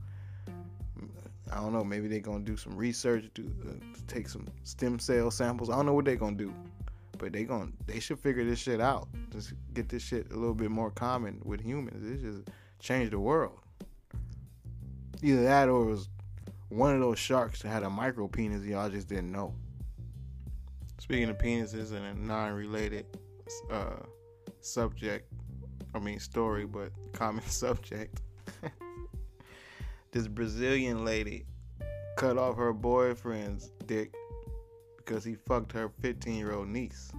I 1.54 1.61
don't 1.61 1.73
know. 1.73 1.84
Maybe 1.84 2.08
they're 2.08 2.18
gonna 2.18 2.44
do 2.44 2.56
some 2.56 2.76
research 2.76 3.30
to, 3.34 3.42
uh, 3.68 3.73
take 4.08 4.28
some 4.28 4.46
stem 4.64 4.99
cell 4.99 5.30
samples. 5.30 5.70
I 5.70 5.76
don't 5.76 5.87
know 5.87 5.92
what 5.92 6.04
they're 6.04 6.16
gonna 6.16 6.37
do, 6.37 6.52
but 7.16 7.32
they 7.32 7.44
going 7.44 7.73
they 7.87 8.00
should 8.00 8.18
figure 8.18 8.44
this 8.44 8.58
shit 8.58 8.80
out. 8.80 9.08
Just 9.30 9.52
get 9.73 9.88
this 9.88 10.02
shit 10.02 10.32
a 10.32 10.34
little 10.34 10.54
bit 10.54 10.70
more 10.70 10.90
common 10.90 11.40
with 11.44 11.61
humans. 11.61 12.02
This 12.02 12.23
just 12.23 12.50
change 12.80 13.11
the 13.11 13.20
world. 13.20 13.61
Either 15.23 15.44
that 15.44 15.68
or 15.68 15.82
it 15.84 15.90
was 15.90 16.08
one 16.70 16.92
of 16.92 17.00
those 17.00 17.18
sharks 17.18 17.62
that 17.62 17.68
had 17.68 17.84
a 17.84 17.90
micro 17.90 18.26
penis. 18.26 18.64
Y'all 18.64 18.90
just 18.90 19.08
didn't 19.08 19.30
know. 19.30 19.54
Speaking 20.99 21.28
of 21.28 21.38
penises 21.38 21.92
and 21.92 22.04
a 22.04 22.14
non-related 22.14 23.06
uh, 23.70 24.00
subject, 24.61 25.32
I 25.94 26.00
mean 26.00 26.18
story, 26.18 26.66
but 26.66 26.90
common 27.12 27.44
subject 27.46 28.23
this 30.14 30.28
Brazilian 30.28 31.04
lady 31.04 31.44
cut 32.16 32.38
off 32.38 32.56
her 32.56 32.73
boyfriend's 32.73 33.73
dick 33.87 34.14
because 34.97 35.25
he 35.25 35.35
fucked 35.35 35.73
her 35.73 35.90
15 36.00 36.37
year 36.37 36.52
old 36.52 36.68
niece, 36.68 37.11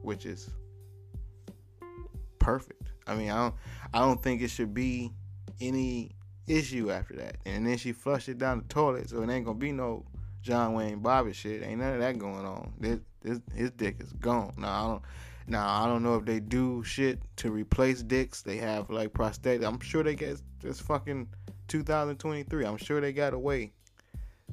which 0.00 0.24
is 0.24 0.48
perfect. 2.38 2.88
I 3.06 3.14
mean, 3.14 3.30
I 3.30 3.36
don't, 3.36 3.54
I 3.92 3.98
don't 3.98 4.22
think 4.22 4.40
it 4.40 4.48
should 4.48 4.72
be 4.72 5.12
any 5.60 6.12
issue 6.46 6.90
after 6.90 7.16
that. 7.16 7.36
And 7.44 7.66
then 7.66 7.76
she 7.76 7.92
flushed 7.92 8.30
it 8.30 8.38
down 8.38 8.58
the 8.58 8.64
toilet, 8.64 9.10
so 9.10 9.22
it 9.22 9.28
ain't 9.28 9.44
gonna 9.44 9.58
be 9.58 9.70
no 9.70 10.06
John 10.40 10.72
Wayne 10.72 11.02
Bobbitt 11.02 11.34
shit. 11.34 11.62
Ain't 11.62 11.80
none 11.80 11.94
of 11.94 12.00
that 12.00 12.18
going 12.18 12.46
on. 12.46 12.72
This, 12.80 13.00
this, 13.20 13.40
his 13.54 13.70
dick 13.72 13.96
is 14.00 14.14
gone. 14.14 14.54
Now 14.56 14.68
I 14.68 14.88
don't. 14.88 15.02
Now 15.48 15.82
I 15.82 15.86
don't 15.86 16.02
know 16.02 16.16
if 16.16 16.24
they 16.24 16.40
do 16.40 16.82
shit 16.82 17.20
to 17.36 17.50
replace 17.50 18.02
dicks. 18.02 18.40
They 18.40 18.56
have 18.56 18.88
like 18.88 19.12
prosthetic. 19.12 19.66
I'm 19.66 19.80
sure 19.80 20.02
they 20.02 20.14
get 20.14 20.40
this 20.60 20.80
fucking 20.80 21.28
2023. 21.68 22.64
I'm 22.64 22.76
sure 22.76 23.00
they 23.00 23.12
got 23.12 23.34
a 23.34 23.38
way. 23.38 23.72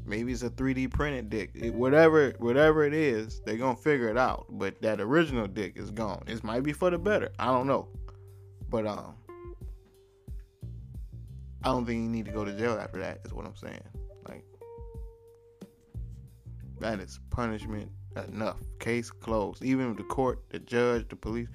Maybe 0.05 0.31
it's 0.31 0.43
a 0.43 0.49
3D 0.49 0.91
printed 0.91 1.29
dick. 1.29 1.51
It, 1.55 1.73
whatever, 1.73 2.35
whatever 2.39 2.83
it 2.83 2.93
is, 2.93 3.41
they're 3.45 3.57
gonna 3.57 3.75
figure 3.75 4.09
it 4.09 4.17
out. 4.17 4.45
But 4.49 4.81
that 4.81 5.01
original 5.01 5.47
dick 5.47 5.77
is 5.77 5.89
gone. 5.89 6.23
This 6.27 6.43
might 6.43 6.63
be 6.63 6.73
for 6.73 6.89
the 6.89 6.97
better. 6.97 7.31
I 7.39 7.45
don't 7.45 7.65
know. 7.65 7.87
But 8.69 8.85
um, 8.85 9.15
I 11.63 11.69
don't 11.69 11.85
think 11.85 12.03
you 12.03 12.09
need 12.09 12.25
to 12.25 12.31
go 12.31 12.45
to 12.45 12.53
jail 12.53 12.77
after 12.79 12.99
that. 12.99 13.21
Is 13.25 13.33
what 13.33 13.45
I'm 13.45 13.55
saying. 13.55 13.81
Like 14.27 14.43
that 16.79 16.99
is 16.99 17.19
punishment 17.31 17.89
enough. 18.27 18.57
Case 18.79 19.09
closed. 19.09 19.63
Even 19.63 19.95
the 19.95 20.03
court, 20.03 20.43
the 20.49 20.59
judge, 20.59 21.07
the 21.09 21.15
police, 21.15 21.47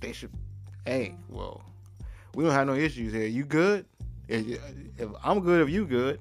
they 0.00 0.12
should. 0.12 0.30
Hey, 0.86 1.16
well, 1.28 1.62
we 2.34 2.44
don't 2.44 2.52
have 2.52 2.66
no 2.66 2.74
issues 2.74 3.12
here. 3.12 3.26
You 3.26 3.44
good? 3.44 3.86
If, 4.28 4.60
if 4.98 5.08
I'm 5.22 5.40
good, 5.40 5.60
if 5.60 5.70
you 5.70 5.84
good, 5.86 6.20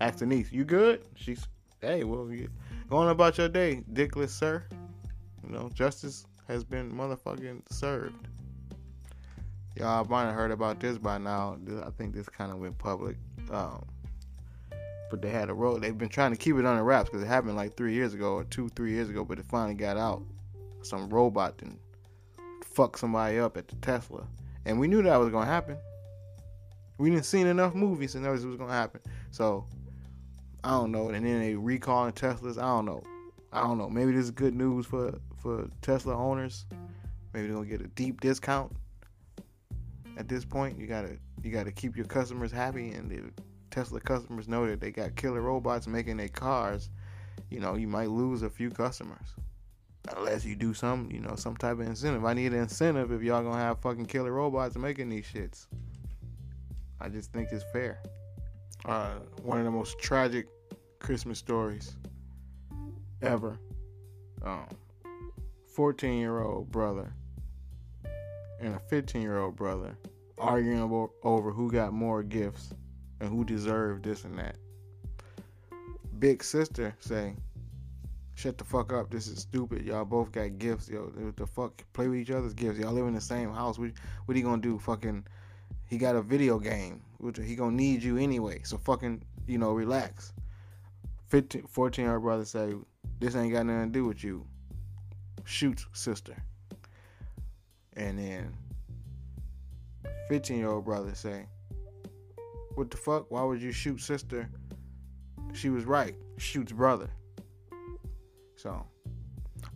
ask 0.00 0.18
Denise, 0.18 0.52
you 0.52 0.64
good? 0.64 1.02
She's, 1.16 1.46
hey, 1.80 2.04
well, 2.04 2.30
you, 2.30 2.48
going 2.88 3.08
about 3.08 3.38
your 3.38 3.48
day, 3.48 3.82
dickless 3.92 4.30
sir. 4.30 4.64
You 5.44 5.52
know, 5.52 5.70
justice 5.74 6.26
has 6.46 6.64
been 6.64 6.90
motherfucking 6.92 7.62
served. 7.70 8.28
Y'all 9.76 10.04
might 10.06 10.24
have 10.24 10.34
heard 10.34 10.50
about 10.50 10.80
this 10.80 10.98
by 10.98 11.18
now. 11.18 11.58
I 11.84 11.90
think 11.90 12.14
this 12.14 12.28
kind 12.28 12.50
of 12.50 12.58
went 12.58 12.78
public. 12.78 13.16
Um, 13.50 13.84
but 15.10 15.22
they 15.22 15.30
had 15.30 15.48
a 15.48 15.54
road. 15.54 15.82
They've 15.82 15.96
been 15.96 16.08
trying 16.08 16.32
to 16.32 16.36
keep 16.36 16.56
it 16.56 16.66
under 16.66 16.82
wraps 16.82 17.08
because 17.08 17.22
it 17.22 17.28
happened 17.28 17.56
like 17.56 17.76
three 17.76 17.94
years 17.94 18.14
ago 18.14 18.34
or 18.34 18.44
two, 18.44 18.68
three 18.70 18.92
years 18.92 19.08
ago. 19.08 19.24
But 19.24 19.38
it 19.38 19.46
finally 19.46 19.74
got 19.74 19.96
out. 19.96 20.22
Some 20.82 21.08
robot 21.08 21.54
and 21.62 21.78
fuck 22.62 22.96
somebody 22.96 23.38
up 23.38 23.56
at 23.56 23.68
the 23.68 23.74
Tesla, 23.76 24.26
and 24.64 24.78
we 24.78 24.86
knew 24.86 25.02
that 25.02 25.16
was 25.16 25.30
gonna 25.30 25.46
happen. 25.46 25.76
We 26.98 27.10
didn't 27.10 27.24
seen 27.24 27.46
enough 27.46 27.74
movies 27.74 28.12
to 28.12 28.18
know 28.18 28.34
this 28.34 28.44
was 28.44 28.56
gonna 28.56 28.72
happen. 28.72 29.00
So 29.30 29.66
I 30.64 30.70
don't 30.70 30.92
know. 30.92 31.08
And 31.08 31.24
then 31.24 31.40
they 31.40 31.54
recalling 31.54 32.12
Teslas. 32.12 32.58
I 32.58 32.66
don't 32.66 32.84
know. 32.84 33.02
I 33.52 33.62
don't 33.62 33.78
know. 33.78 33.88
Maybe 33.88 34.12
this 34.12 34.24
is 34.24 34.30
good 34.30 34.54
news 34.54 34.86
for 34.86 35.18
for 35.38 35.68
Tesla 35.80 36.16
owners. 36.16 36.66
Maybe 37.32 37.46
they're 37.46 37.56
gonna 37.56 37.68
get 37.68 37.80
a 37.80 37.88
deep 37.88 38.20
discount. 38.20 38.72
At 40.16 40.28
this 40.28 40.44
point, 40.44 40.78
you 40.78 40.86
gotta 40.86 41.16
you 41.42 41.50
gotta 41.50 41.72
keep 41.72 41.96
your 41.96 42.06
customers 42.06 42.50
happy, 42.50 42.90
and 42.90 43.10
the 43.10 43.22
Tesla 43.70 44.00
customers 44.00 44.48
know 44.48 44.66
that 44.66 44.80
they 44.80 44.90
got 44.90 45.14
killer 45.16 45.40
robots 45.40 45.86
making 45.86 46.16
their 46.16 46.28
cars. 46.28 46.90
You 47.50 47.60
know, 47.60 47.76
you 47.76 47.86
might 47.86 48.10
lose 48.10 48.42
a 48.42 48.50
few 48.50 48.70
customers 48.70 49.34
unless 50.16 50.44
you 50.44 50.56
do 50.56 50.74
some, 50.74 51.08
you 51.10 51.20
know, 51.20 51.34
some 51.36 51.56
type 51.56 51.74
of 51.74 51.80
incentive. 51.80 52.24
I 52.24 52.34
need 52.34 52.52
an 52.52 52.60
incentive 52.60 53.12
if 53.12 53.22
y'all 53.22 53.42
gonna 53.42 53.58
have 53.58 53.80
fucking 53.80 54.06
killer 54.06 54.32
robots 54.32 54.76
making 54.76 55.08
these 55.08 55.26
shits. 55.26 55.66
I 57.00 57.08
just 57.08 57.32
think 57.32 57.50
it's 57.52 57.64
fair. 57.72 58.00
Uh, 58.84 59.14
one 59.42 59.58
of 59.58 59.64
the 59.64 59.70
most 59.70 59.98
tragic 59.98 60.46
Christmas 60.98 61.38
stories 61.38 61.96
ever. 63.22 63.58
Um, 64.42 64.68
14 65.74 66.18
year 66.18 66.40
old 66.40 66.70
brother 66.70 67.12
and 68.60 68.74
a 68.74 68.78
15 68.78 69.22
year 69.22 69.38
old 69.38 69.56
brother 69.56 69.96
arguing 70.38 71.08
over, 71.22 71.50
who 71.50 71.70
got 71.70 71.92
more 71.92 72.22
gifts 72.22 72.74
and 73.20 73.28
who 73.28 73.44
deserved 73.44 74.04
this 74.04 74.24
and 74.24 74.38
that. 74.38 74.56
Big 76.18 76.42
sister 76.42 76.94
saying, 77.00 77.40
Shut 78.34 78.56
the 78.56 78.62
fuck 78.64 78.92
up. 78.92 79.10
This 79.10 79.26
is 79.26 79.40
stupid. 79.40 79.84
Y'all 79.84 80.04
both 80.04 80.30
got 80.30 80.58
gifts. 80.58 80.88
Yo, 80.88 81.10
the 81.34 81.44
fuck? 81.44 81.82
Play 81.92 82.06
with 82.06 82.20
each 82.20 82.30
other's 82.30 82.54
gifts. 82.54 82.78
Y'all 82.78 82.92
live 82.92 83.08
in 83.08 83.14
the 83.14 83.20
same 83.20 83.52
house. 83.52 83.80
What, 83.80 83.90
what 84.26 84.36
are 84.36 84.38
you 84.38 84.44
gonna 84.44 84.62
do? 84.62 84.78
Fucking 84.78 85.26
he 85.88 85.98
got 85.98 86.16
a 86.16 86.22
video 86.22 86.58
game. 86.58 87.02
Which 87.18 87.36
he 87.36 87.56
gonna 87.56 87.74
need 87.74 88.02
you 88.02 88.16
anyway. 88.16 88.60
So 88.62 88.78
fucking, 88.78 89.22
you 89.46 89.58
know, 89.58 89.72
relax. 89.72 90.32
15, 91.28 91.66
14 91.66 92.04
year 92.04 92.14
old 92.14 92.22
brother 92.22 92.44
say, 92.44 92.74
this 93.18 93.34
ain't 93.34 93.52
got 93.52 93.66
nothing 93.66 93.92
to 93.92 93.98
do 93.98 94.04
with 94.04 94.22
you. 94.22 94.46
Shoot 95.44 95.84
sister. 95.92 96.36
And 97.96 98.18
then 98.18 98.54
15 100.28 100.58
year 100.58 100.70
old 100.70 100.84
brother 100.84 101.14
say, 101.14 101.46
what 102.76 102.90
the 102.90 102.96
fuck? 102.96 103.30
Why 103.30 103.42
would 103.42 103.60
you 103.60 103.72
shoot 103.72 104.00
sister? 104.00 104.48
She 105.52 105.70
was 105.70 105.84
right. 105.84 106.14
Shoots 106.36 106.70
brother. 106.70 107.10
So, 108.54 108.86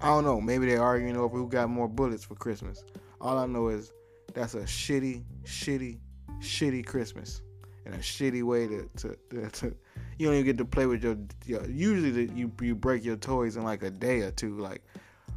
I 0.00 0.06
don't 0.06 0.24
know. 0.24 0.40
Maybe 0.40 0.66
they're 0.66 0.82
arguing 0.82 1.16
over 1.16 1.36
who 1.36 1.48
got 1.48 1.68
more 1.68 1.88
bullets 1.88 2.22
for 2.24 2.36
Christmas. 2.36 2.84
All 3.20 3.38
I 3.38 3.46
know 3.46 3.68
is 3.68 3.92
that's 4.34 4.54
a 4.54 4.62
shitty, 4.62 5.24
shitty, 5.44 5.98
shitty 6.40 6.84
Christmas 6.84 7.42
and 7.84 7.94
a 7.94 7.98
shitty 7.98 8.42
way 8.42 8.66
to, 8.66 8.88
to, 8.96 9.16
to, 9.50 9.74
you 10.18 10.26
don't 10.26 10.34
even 10.34 10.44
get 10.44 10.58
to 10.58 10.64
play 10.64 10.86
with 10.86 11.02
your, 11.02 11.16
your 11.46 11.68
usually 11.68 12.10
the, 12.10 12.34
you 12.34 12.50
you 12.60 12.74
break 12.74 13.04
your 13.04 13.16
toys 13.16 13.56
in 13.56 13.64
like 13.64 13.82
a 13.82 13.90
day 13.90 14.20
or 14.20 14.30
two 14.30 14.56
like 14.58 14.82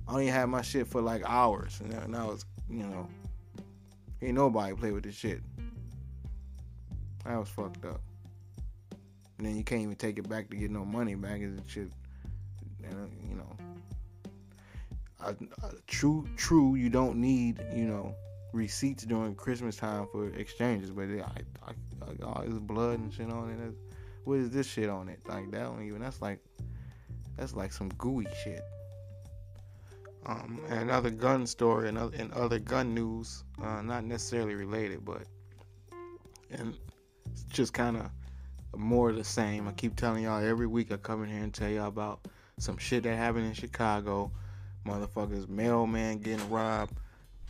I 0.07 0.11
only 0.11 0.27
had 0.27 0.45
my 0.45 0.61
shit 0.61 0.87
for 0.87 1.01
like 1.01 1.23
hours 1.25 1.79
and 1.81 2.09
now 2.09 2.31
it's 2.31 2.45
you 2.69 2.83
know 2.83 3.07
ain't 4.21 4.35
nobody 4.35 4.75
play 4.75 4.91
with 4.91 5.03
this 5.03 5.15
shit. 5.15 5.41
That 7.25 7.39
was 7.39 7.49
fucked 7.49 7.85
up. 7.85 8.01
And 9.37 9.47
then 9.47 9.55
you 9.55 9.63
can't 9.63 9.81
even 9.81 9.95
take 9.95 10.19
it 10.19 10.29
back 10.29 10.49
to 10.49 10.55
get 10.55 10.69
no 10.69 10.85
money 10.85 11.15
back 11.15 11.41
and 11.41 11.61
shit. 11.67 11.91
And, 12.83 12.93
uh, 12.93 13.07
you 13.27 13.35
know 13.35 13.55
true 15.87 16.27
true 16.37 16.75
you 16.75 16.89
don't 16.89 17.15
need 17.15 17.59
you 17.73 17.85
know 17.85 18.13
receipts 18.55 19.03
during 19.03 19.35
Christmas 19.35 19.75
time 19.75 20.07
for 20.11 20.29
exchanges, 20.29 20.89
but 20.89 21.09
it, 21.09 21.21
I, 21.21 21.41
I, 21.67 21.73
I, 22.01 22.25
all 22.25 22.43
this 22.45 22.57
blood 22.57 22.99
and 22.99 23.13
shit 23.13 23.29
on 23.29 23.49
it. 23.51 23.93
What 24.23 24.39
is 24.39 24.49
this 24.49 24.65
shit 24.65 24.89
on 24.89 25.09
it? 25.09 25.19
Like 25.27 25.51
that 25.51 25.63
don't 25.63 25.85
even. 25.85 26.01
That's 26.01 26.21
like 26.21 26.39
that's 27.37 27.53
like 27.53 27.71
some 27.71 27.89
gooey 27.97 28.27
shit. 28.43 28.63
Um, 30.25 30.59
another 30.69 31.11
gun 31.11 31.45
story 31.45 31.89
and 31.89 31.97
other, 31.97 32.17
and 32.17 32.33
other 32.33 32.57
gun 32.57 32.95
news, 32.95 33.43
uh, 33.61 33.81
not 33.83 34.05
necessarily 34.05 34.55
related, 34.55 35.05
but 35.05 35.23
and 36.49 36.75
it's 37.31 37.43
just 37.43 37.73
kind 37.73 37.97
of 37.97 38.09
more 38.79 39.09
of 39.09 39.17
the 39.17 39.23
same. 39.23 39.67
I 39.67 39.73
keep 39.73 39.95
telling 39.95 40.23
y'all 40.23 40.43
every 40.43 40.65
week 40.65 40.91
I 40.91 40.97
come 40.97 41.23
in 41.23 41.29
here 41.29 41.43
and 41.43 41.53
tell 41.53 41.69
y'all 41.69 41.87
about 41.87 42.27
some 42.57 42.77
shit 42.77 43.03
that 43.03 43.15
happened 43.15 43.45
in 43.45 43.53
Chicago. 43.53 44.31
Motherfuckers, 44.87 45.49
mailman 45.49 46.19
getting 46.19 46.47
robbed 46.49 46.93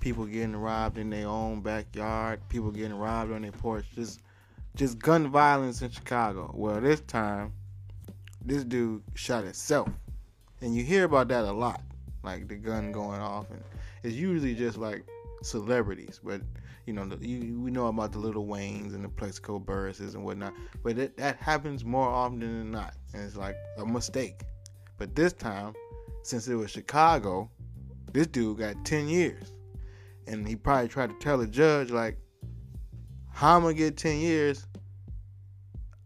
people 0.05 0.27
getting 0.27 0.55
robbed 0.55 0.99
in 0.99 1.09
their 1.09 1.27
own 1.27 1.61
backyard, 1.61 2.39
people 2.47 2.69
getting 2.69 2.93
robbed 2.93 3.31
on 3.31 3.41
their 3.41 3.51
porch, 3.51 3.85
just 3.95 4.21
just 4.75 4.99
gun 4.99 5.31
violence 5.31 5.81
in 5.81 5.89
Chicago. 5.89 6.51
Well, 6.53 6.79
this 6.79 6.99
time 7.01 7.53
this 8.39 8.63
dude 8.63 9.01
shot 9.15 9.45
himself, 9.45 9.89
and 10.61 10.75
you 10.75 10.83
hear 10.83 11.05
about 11.05 11.29
that 11.29 11.45
a 11.45 11.51
lot, 11.51 11.81
like 12.21 12.47
the 12.47 12.53
gun 12.53 12.91
going 12.91 13.19
off, 13.19 13.49
and 13.49 13.63
it's 14.03 14.13
usually 14.13 14.53
just 14.53 14.77
like 14.77 15.03
celebrities, 15.41 16.19
but 16.23 16.39
you 16.85 16.93
know, 16.93 17.09
you, 17.19 17.59
we 17.59 17.71
know 17.71 17.87
about 17.87 18.11
the 18.11 18.19
Little 18.19 18.45
Waynes 18.45 18.93
and 18.93 19.03
the 19.03 19.09
Plaxico 19.09 19.57
Burresses 19.57 20.13
and 20.13 20.23
whatnot, 20.23 20.53
but 20.83 20.99
it, 20.99 21.17
that 21.17 21.37
happens 21.37 21.83
more 21.83 22.07
often 22.07 22.41
than 22.41 22.69
not, 22.69 22.93
and 23.15 23.23
it's 23.23 23.37
like 23.37 23.55
a 23.79 23.85
mistake. 23.87 24.41
But 24.99 25.15
this 25.15 25.33
time, 25.33 25.73
since 26.21 26.47
it 26.47 26.53
was 26.53 26.69
Chicago, 26.69 27.49
this 28.13 28.27
dude 28.27 28.59
got 28.59 28.85
10 28.85 29.07
years. 29.07 29.54
And 30.27 30.47
he 30.47 30.55
probably 30.55 30.87
tried 30.87 31.09
to 31.09 31.15
tell 31.19 31.37
the 31.37 31.47
judge, 31.47 31.91
like, 31.91 32.17
how 33.31 33.57
I'm 33.57 33.63
gonna 33.63 33.73
get 33.73 33.97
10 33.97 34.19
years? 34.19 34.65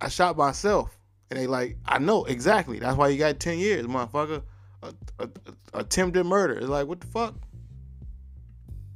I 0.02 0.10
shot 0.10 0.38
myself. 0.38 0.98
And 1.30 1.40
they 1.40 1.48
like, 1.48 1.78
I 1.86 2.00
know 2.00 2.26
exactly. 2.26 2.80
That's 2.80 2.98
why 2.98 3.10
you 3.10 3.18
got 3.18 3.40
10 3.40 3.60
years, 3.60 3.86
motherfucker. 3.86 4.42
A, 4.82 4.94
a, 5.20 5.24
a, 5.24 5.80
attempted 5.80 6.26
murder. 6.26 6.58
It's 6.58 6.68
like, 6.68 6.88
what 6.88 7.02
the 7.02 7.08
fuck? 7.08 7.36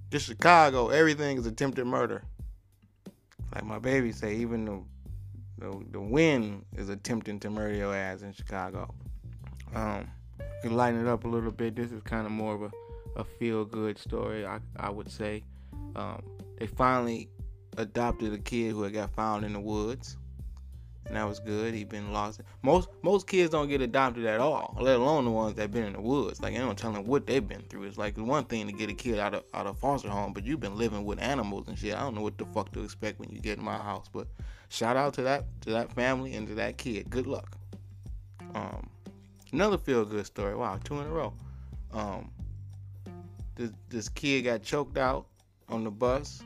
Just 0.09 0.27
Chicago, 0.27 0.89
everything 0.89 1.37
is 1.37 1.45
attempted 1.45 1.85
murder. 1.85 2.23
Like 3.53 3.65
my 3.65 3.79
baby 3.79 4.11
say, 4.11 4.35
even 4.37 4.65
the 4.65 4.83
the, 5.63 5.85
the 5.91 6.01
wind 6.01 6.65
is 6.75 6.89
attempting 6.89 7.39
to 7.39 7.49
murder 7.49 7.75
your 7.75 7.95
ass 7.95 8.21
in 8.21 8.33
Chicago. 8.33 8.93
Um, 9.73 10.09
you 10.63 10.69
lighten 10.71 10.99
it 10.99 11.07
up 11.07 11.23
a 11.23 11.27
little 11.27 11.51
bit. 11.51 11.75
This 11.75 11.91
is 11.91 12.01
kind 12.03 12.25
of 12.25 12.31
more 12.31 12.55
of 12.55 12.63
a, 12.63 12.71
a 13.15 13.23
feel 13.23 13.65
good 13.65 13.97
story, 13.97 14.45
I, 14.45 14.59
I 14.77 14.89
would 14.89 15.11
say. 15.11 15.43
Um, 15.95 16.23
they 16.57 16.67
finally 16.67 17.29
adopted 17.77 18.33
a 18.33 18.37
kid 18.37 18.71
who 18.71 18.83
had 18.83 18.93
got 18.93 19.13
found 19.13 19.45
in 19.45 19.53
the 19.53 19.59
woods 19.59 20.17
and 21.05 21.17
that 21.17 21.27
was 21.27 21.39
good. 21.39 21.73
He'd 21.73 21.89
been 21.89 22.13
lost. 22.13 22.41
Most 22.61 22.89
most 23.01 23.27
kids 23.27 23.51
don't 23.51 23.67
get 23.67 23.81
adopted 23.81 24.25
at 24.25 24.39
all, 24.39 24.77
let 24.79 24.95
alone 24.95 25.25
the 25.25 25.31
ones 25.31 25.55
that 25.55 25.71
been 25.71 25.83
in 25.83 25.93
the 25.93 26.01
woods. 26.01 26.41
Like 26.41 26.53
they 26.53 26.59
don't 26.59 26.77
tell 26.77 26.91
them 26.91 27.05
what 27.05 27.27
they've 27.27 27.45
been 27.45 27.63
through. 27.63 27.83
It's 27.83 27.97
like 27.97 28.17
one 28.17 28.45
thing 28.45 28.67
to 28.67 28.73
get 28.73 28.89
a 28.89 28.93
kid 28.93 29.19
out 29.19 29.33
of 29.33 29.43
out 29.53 29.67
of 29.67 29.77
foster 29.77 30.09
home, 30.09 30.33
but 30.33 30.45
you've 30.45 30.59
been 30.59 30.77
living 30.77 31.05
with 31.05 31.19
animals 31.19 31.67
and 31.67 31.77
shit. 31.77 31.95
I 31.95 32.01
don't 32.01 32.15
know 32.15 32.21
what 32.21 32.37
the 32.37 32.45
fuck 32.45 32.71
to 32.73 32.83
expect 32.83 33.19
when 33.19 33.29
you 33.29 33.39
get 33.39 33.57
in 33.57 33.63
my 33.63 33.77
house. 33.77 34.07
But 34.11 34.27
shout 34.69 34.95
out 34.95 35.13
to 35.15 35.23
that 35.23 35.45
to 35.61 35.71
that 35.71 35.91
family 35.91 36.35
and 36.35 36.47
to 36.47 36.55
that 36.55 36.77
kid. 36.77 37.09
Good 37.09 37.27
luck. 37.27 37.57
Um, 38.55 38.89
another 39.51 39.77
feel 39.77 40.05
good 40.05 40.25
story. 40.25 40.55
Wow, 40.55 40.79
two 40.83 40.99
in 40.99 41.07
a 41.07 41.09
row. 41.09 41.33
Um, 41.91 42.31
this 43.55 43.71
this 43.89 44.09
kid 44.09 44.43
got 44.43 44.63
choked 44.63 44.97
out 44.97 45.27
on 45.69 45.83
the 45.83 45.91
bus 45.91 46.43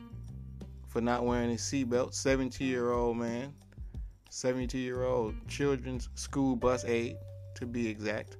for 0.88 1.00
not 1.00 1.24
wearing 1.24 1.50
his 1.50 1.62
seatbelt. 1.62 2.14
17 2.14 2.66
year 2.66 2.92
old 2.92 3.16
man 3.16 3.52
72 4.30 4.78
year 4.78 5.04
old 5.04 5.34
children's 5.48 6.08
school 6.14 6.54
bus 6.54 6.84
aide, 6.84 7.16
to 7.54 7.66
be 7.66 7.88
exact, 7.88 8.36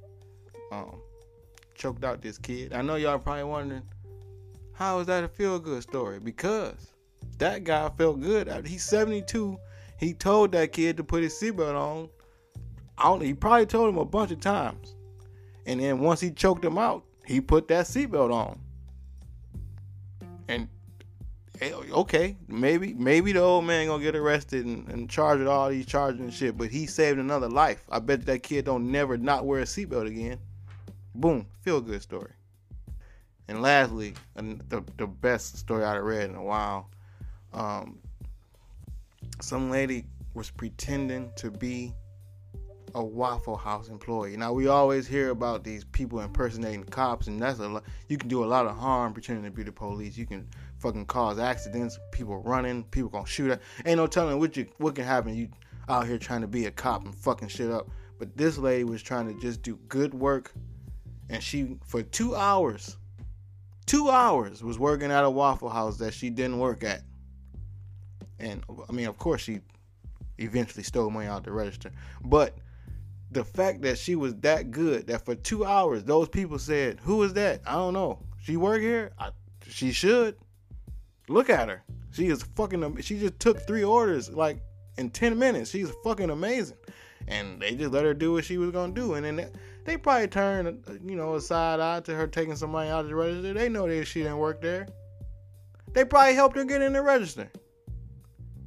um, 0.70 1.00
choked 1.74 2.04
out 2.04 2.20
this 2.20 2.38
kid. 2.38 2.72
I 2.72 2.82
know 2.82 2.96
y'all 2.96 3.18
probably 3.18 3.44
wondering, 3.44 3.82
how 4.72 5.00
is 5.00 5.06
that 5.06 5.24
a 5.24 5.28
feel 5.28 5.58
good 5.58 5.82
story? 5.82 6.20
Because 6.20 6.92
that 7.38 7.64
guy 7.64 7.88
felt 7.96 8.20
good. 8.20 8.66
He's 8.66 8.84
72. 8.84 9.58
He 9.98 10.14
told 10.14 10.52
that 10.52 10.72
kid 10.72 10.96
to 10.98 11.04
put 11.04 11.22
his 11.22 11.34
seatbelt 11.34 11.74
on. 11.74 12.08
I 12.96 13.04
don't, 13.04 13.22
he 13.22 13.34
probably 13.34 13.66
told 13.66 13.88
him 13.88 13.98
a 13.98 14.04
bunch 14.04 14.30
of 14.30 14.40
times. 14.40 14.94
And 15.66 15.80
then 15.80 16.00
once 16.00 16.20
he 16.20 16.30
choked 16.30 16.64
him 16.64 16.78
out, 16.78 17.04
he 17.28 17.42
put 17.42 17.68
that 17.68 17.84
seatbelt 17.84 18.32
on. 18.32 18.58
And 20.48 20.66
okay, 21.62 22.36
maybe 22.48 22.94
maybe 22.94 23.32
the 23.32 23.40
old 23.40 23.66
man 23.66 23.86
gonna 23.86 24.02
get 24.02 24.16
arrested 24.16 24.64
and, 24.64 24.88
and 24.88 25.10
charged 25.10 25.40
with 25.40 25.48
all 25.48 25.68
these 25.68 25.84
charges 25.84 26.20
and 26.20 26.32
shit, 26.32 26.56
but 26.56 26.70
he 26.70 26.86
saved 26.86 27.18
another 27.18 27.50
life. 27.50 27.84
I 27.90 27.98
bet 27.98 28.24
that 28.24 28.42
kid 28.42 28.64
don't 28.64 28.90
never 28.90 29.18
not 29.18 29.44
wear 29.44 29.60
a 29.60 29.64
seatbelt 29.64 30.06
again. 30.06 30.38
Boom, 31.14 31.46
feel 31.60 31.82
good 31.82 32.00
story. 32.00 32.32
And 33.46 33.60
lastly, 33.60 34.14
the 34.34 34.82
the 34.96 35.06
best 35.06 35.58
story 35.58 35.84
I've 35.84 36.02
read 36.02 36.30
in 36.30 36.34
a 36.34 36.42
while. 36.42 36.88
Um, 37.52 37.98
some 39.42 39.70
lady 39.70 40.06
was 40.32 40.50
pretending 40.50 41.30
to 41.36 41.50
be 41.50 41.92
a 42.98 43.04
Waffle 43.04 43.56
House 43.56 43.88
employee. 43.88 44.36
Now 44.36 44.52
we 44.52 44.66
always 44.66 45.06
hear 45.06 45.30
about 45.30 45.62
these 45.62 45.84
people 45.84 46.20
impersonating 46.20 46.82
cops, 46.82 47.28
and 47.28 47.40
that's 47.40 47.60
a 47.60 47.68
lot. 47.68 47.84
You 48.08 48.18
can 48.18 48.28
do 48.28 48.42
a 48.42 48.46
lot 48.46 48.66
of 48.66 48.76
harm 48.76 49.12
pretending 49.12 49.44
to 49.44 49.52
be 49.52 49.62
the 49.62 49.70
police. 49.70 50.18
You 50.18 50.26
can 50.26 50.48
fucking 50.80 51.06
cause 51.06 51.38
accidents, 51.38 51.96
people 52.10 52.42
running, 52.42 52.82
people 52.84 53.08
gonna 53.08 53.24
shoot 53.24 53.52
at. 53.52 53.62
Ain't 53.86 53.98
no 53.98 54.08
telling 54.08 54.40
what 54.40 54.56
you 54.56 54.66
what 54.78 54.96
can 54.96 55.04
happen. 55.04 55.32
You 55.32 55.48
out 55.88 56.08
here 56.08 56.18
trying 56.18 56.40
to 56.40 56.48
be 56.48 56.66
a 56.66 56.72
cop 56.72 57.04
and 57.04 57.14
fucking 57.14 57.48
shit 57.48 57.70
up. 57.70 57.88
But 58.18 58.36
this 58.36 58.58
lady 58.58 58.82
was 58.82 59.00
trying 59.00 59.32
to 59.32 59.40
just 59.40 59.62
do 59.62 59.78
good 59.88 60.12
work, 60.12 60.52
and 61.30 61.40
she 61.40 61.76
for 61.86 62.02
two 62.02 62.34
hours, 62.34 62.96
two 63.86 64.10
hours 64.10 64.64
was 64.64 64.76
working 64.76 65.12
at 65.12 65.22
a 65.22 65.30
Waffle 65.30 65.68
House 65.68 65.98
that 65.98 66.14
she 66.14 66.30
didn't 66.30 66.58
work 66.58 66.82
at. 66.82 67.02
And 68.40 68.64
I 68.88 68.92
mean, 68.92 69.06
of 69.06 69.18
course, 69.18 69.42
she 69.42 69.60
eventually 70.38 70.82
stole 70.82 71.10
money 71.10 71.28
out 71.28 71.44
the 71.44 71.52
register, 71.52 71.92
but 72.24 72.58
the 73.30 73.44
fact 73.44 73.82
that 73.82 73.98
she 73.98 74.14
was 74.14 74.34
that 74.36 74.70
good 74.70 75.06
that 75.08 75.24
for 75.24 75.34
two 75.34 75.64
hours 75.64 76.04
those 76.04 76.28
people 76.28 76.58
said, 76.58 76.98
"Who 77.02 77.22
is 77.22 77.34
that? 77.34 77.60
I 77.66 77.72
don't 77.72 77.94
know. 77.94 78.20
She 78.42 78.56
work 78.56 78.80
here. 78.80 79.12
I, 79.18 79.30
she 79.68 79.92
should." 79.92 80.36
Look 81.28 81.50
at 81.50 81.68
her. 81.68 81.82
She 82.12 82.28
is 82.28 82.42
fucking. 82.42 83.00
She 83.02 83.18
just 83.18 83.38
took 83.38 83.60
three 83.66 83.84
orders 83.84 84.30
like 84.30 84.60
in 84.96 85.10
ten 85.10 85.38
minutes. 85.38 85.70
She's 85.70 85.90
fucking 86.02 86.30
amazing. 86.30 86.78
And 87.26 87.60
they 87.60 87.74
just 87.74 87.92
let 87.92 88.04
her 88.04 88.14
do 88.14 88.32
what 88.32 88.44
she 88.44 88.56
was 88.56 88.70
gonna 88.70 88.94
do. 88.94 89.14
And 89.14 89.26
then 89.26 89.36
they, 89.36 89.48
they 89.84 89.96
probably 89.98 90.28
turned, 90.28 90.84
uh, 90.88 90.92
you 91.04 91.16
know, 91.16 91.34
a 91.34 91.40
side 91.40 91.80
eye 91.80 92.00
to 92.00 92.14
her 92.14 92.26
taking 92.26 92.56
some 92.56 92.70
money 92.70 92.88
out 92.88 93.00
of 93.00 93.08
the 93.08 93.14
register. 93.14 93.52
They 93.52 93.68
know 93.68 93.86
that 93.86 94.06
she 94.06 94.20
didn't 94.20 94.38
work 94.38 94.62
there. 94.62 94.88
They 95.92 96.04
probably 96.04 96.34
helped 96.34 96.56
her 96.56 96.64
get 96.64 96.80
in 96.80 96.94
the 96.94 97.02
register. 97.02 97.50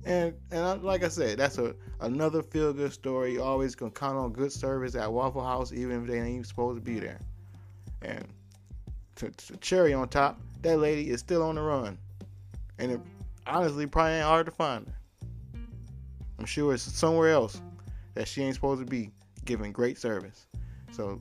And 0.05 0.33
and 0.51 0.65
I, 0.65 0.73
like 0.73 1.03
I 1.03 1.09
said, 1.09 1.37
that's 1.37 1.57
a 1.57 1.75
another 1.99 2.41
feel 2.41 2.73
good 2.73 2.91
story. 2.91 3.33
You 3.33 3.43
always 3.43 3.75
can 3.75 3.91
count 3.91 4.17
on 4.17 4.33
good 4.33 4.51
service 4.51 4.95
at 4.95 5.11
Waffle 5.11 5.43
House, 5.43 5.71
even 5.71 6.01
if 6.01 6.07
they 6.07 6.17
ain't 6.17 6.29
even 6.29 6.43
supposed 6.43 6.77
to 6.77 6.81
be 6.81 6.99
there. 6.99 7.19
And 8.01 8.27
to, 9.17 9.29
to 9.29 9.57
cherry 9.57 9.93
on 9.93 10.09
top, 10.09 10.39
that 10.63 10.79
lady 10.79 11.09
is 11.11 11.19
still 11.19 11.43
on 11.43 11.55
the 11.55 11.61
run 11.61 11.97
and 12.81 12.91
it 12.93 13.01
honestly 13.45 13.85
probably 13.85 14.13
ain't 14.13 14.25
hard 14.25 14.47
to 14.47 14.51
find 14.51 14.87
her. 14.87 14.93
I'm 16.39 16.45
sure 16.45 16.73
it's 16.73 16.83
somewhere 16.83 17.29
else 17.29 17.61
that 18.15 18.27
she 18.27 18.41
ain't 18.41 18.55
supposed 18.55 18.81
to 18.81 18.85
be 18.85 19.11
giving 19.45 19.71
great 19.71 19.99
service. 19.99 20.47
So 20.91 21.19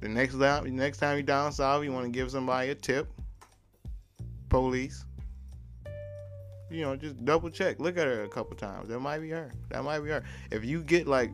the 0.00 0.08
next 0.08 0.38
time, 0.38 0.74
next 0.74 0.98
time 0.98 1.18
you 1.18 1.22
down 1.22 1.52
south, 1.52 1.84
you 1.84 1.92
want 1.92 2.06
to 2.06 2.10
give 2.10 2.30
somebody 2.30 2.70
a 2.70 2.74
tip. 2.74 3.12
Police, 4.48 5.04
you 6.72 6.82
know, 6.82 6.96
just 6.96 7.24
double 7.24 7.50
check. 7.50 7.78
Look 7.78 7.98
at 7.98 8.06
her 8.06 8.24
a 8.24 8.28
couple 8.28 8.56
times. 8.56 8.88
That 8.88 9.00
might 9.00 9.18
be 9.18 9.30
her. 9.30 9.52
That 9.70 9.84
might 9.84 10.00
be 10.00 10.10
her. 10.10 10.24
If 10.50 10.64
you 10.64 10.82
get 10.82 11.06
like, 11.06 11.30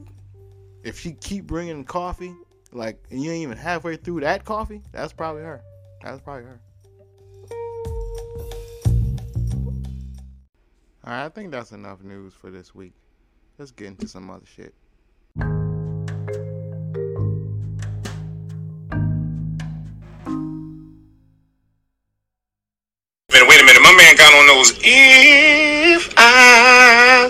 if 0.83 0.98
she 0.98 1.12
keep 1.12 1.46
bringing 1.46 1.85
coffee, 1.85 2.35
like, 2.72 3.03
and 3.11 3.22
you 3.22 3.31
ain't 3.31 3.42
even 3.42 3.57
halfway 3.57 3.96
through 3.96 4.20
that 4.20 4.44
coffee, 4.44 4.83
that's 4.92 5.12
probably 5.12 5.42
her. 5.42 5.62
That's 6.03 6.20
probably 6.20 6.44
her. 6.44 6.61
Alright, 11.05 11.24
I 11.24 11.29
think 11.31 11.51
that's 11.51 11.72
enough 11.72 12.03
news 12.03 12.35
for 12.35 12.51
this 12.51 12.74
week. 12.74 12.92
Let's 13.59 13.70
get 13.70 13.87
into 13.88 14.07
some 14.07 14.31
other 14.31 14.44
shit. 14.46 14.74
Those. 24.49 24.73
If 24.83 26.15
I 26.17 27.29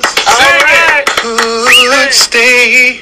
could 1.20 2.12
stay, 2.12 3.00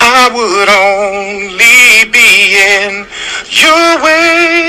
I 0.00 0.28
would 0.34 0.68
only 0.68 2.10
be 2.10 2.58
in 2.58 3.06
your 3.62 4.02
way. 4.02 4.67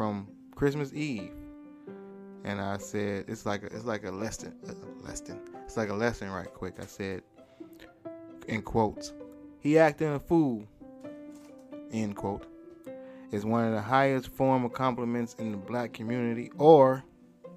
From 0.00 0.26
Christmas 0.54 0.94
Eve, 0.94 1.34
and 2.44 2.58
I 2.58 2.78
said 2.78 3.26
it's 3.28 3.44
like 3.44 3.64
a, 3.64 3.66
it's 3.66 3.84
like 3.84 4.04
a 4.04 4.10
lesson, 4.10 4.54
a 4.66 5.06
lesson. 5.06 5.38
It's 5.66 5.76
like 5.76 5.90
a 5.90 5.94
lesson, 5.94 6.30
right 6.30 6.50
quick. 6.54 6.76
I 6.80 6.86
said 6.86 7.20
in 8.48 8.62
quotes, 8.62 9.12
He 9.58 9.78
acting 9.78 10.14
a 10.14 10.18
fool. 10.18 10.64
End 11.92 12.16
quote. 12.16 12.46
Is 13.30 13.44
one 13.44 13.66
of 13.66 13.74
the 13.74 13.82
highest 13.82 14.28
form 14.28 14.64
of 14.64 14.72
compliments 14.72 15.36
in 15.38 15.50
the 15.50 15.58
black 15.58 15.92
community, 15.92 16.50
or 16.56 17.04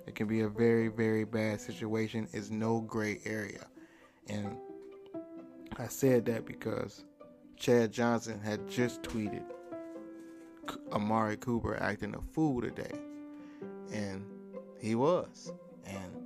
it 0.05 0.13
can 0.13 0.27
be 0.27 0.41
a 0.41 0.49
very, 0.49 0.89
very 0.89 1.23
bad 1.23 1.61
situation. 1.61 2.27
Is 2.33 2.51
no 2.51 2.81
gray 2.81 3.21
area. 3.23 3.67
And 4.27 4.57
I 5.77 5.87
said 5.87 6.25
that 6.25 6.45
because 6.45 7.05
Chad 7.55 7.93
Johnson 7.93 8.41
had 8.41 8.67
just 8.67 9.01
tweeted 9.01 9.45
Amari 10.91 11.37
Cooper 11.37 11.77
acting 11.81 12.15
a 12.15 12.21
fool 12.33 12.61
today. 12.61 12.91
And 13.91 14.25
he 14.79 14.95
was. 14.95 15.51
And 15.85 16.23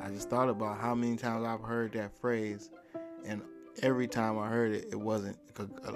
I 0.00 0.08
just 0.10 0.30
thought 0.30 0.48
about 0.48 0.78
how 0.78 0.94
many 0.94 1.16
times 1.16 1.44
I've 1.44 1.60
heard 1.60 1.92
that 1.92 2.18
phrase, 2.20 2.70
and 3.24 3.42
every 3.82 4.06
time 4.06 4.38
I 4.38 4.48
heard 4.48 4.72
it, 4.72 4.88
it 4.90 4.98
wasn't 4.98 5.36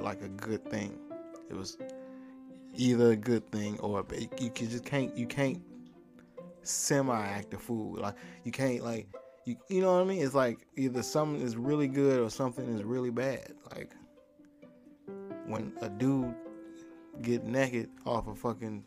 like 0.00 0.22
a 0.22 0.28
good 0.28 0.68
thing. 0.68 0.98
It 1.48 1.54
was 1.54 1.78
either 2.74 3.12
a 3.12 3.16
good 3.16 3.50
thing 3.50 3.78
or 3.80 4.04
you 4.40 4.50
just 4.50 4.84
can't 4.84 5.16
you 5.16 5.26
can't 5.26 5.60
semi 6.62 7.14
act 7.14 7.54
a 7.54 7.58
fool. 7.58 8.00
Like 8.00 8.14
you 8.44 8.52
can't 8.52 8.82
like 8.82 9.08
you 9.44 9.56
you 9.68 9.80
know 9.80 9.94
what 9.94 10.02
I 10.02 10.04
mean? 10.04 10.22
It's 10.22 10.34
like 10.34 10.58
either 10.76 11.02
something 11.02 11.40
is 11.40 11.56
really 11.56 11.88
good 11.88 12.20
or 12.20 12.30
something 12.30 12.66
is 12.76 12.82
really 12.82 13.10
bad. 13.10 13.52
Like 13.74 13.92
when 15.46 15.72
a 15.80 15.88
dude 15.88 16.34
get 17.20 17.44
naked 17.44 17.90
off 18.07 18.27
of 18.27 18.38
fucking 18.38 18.85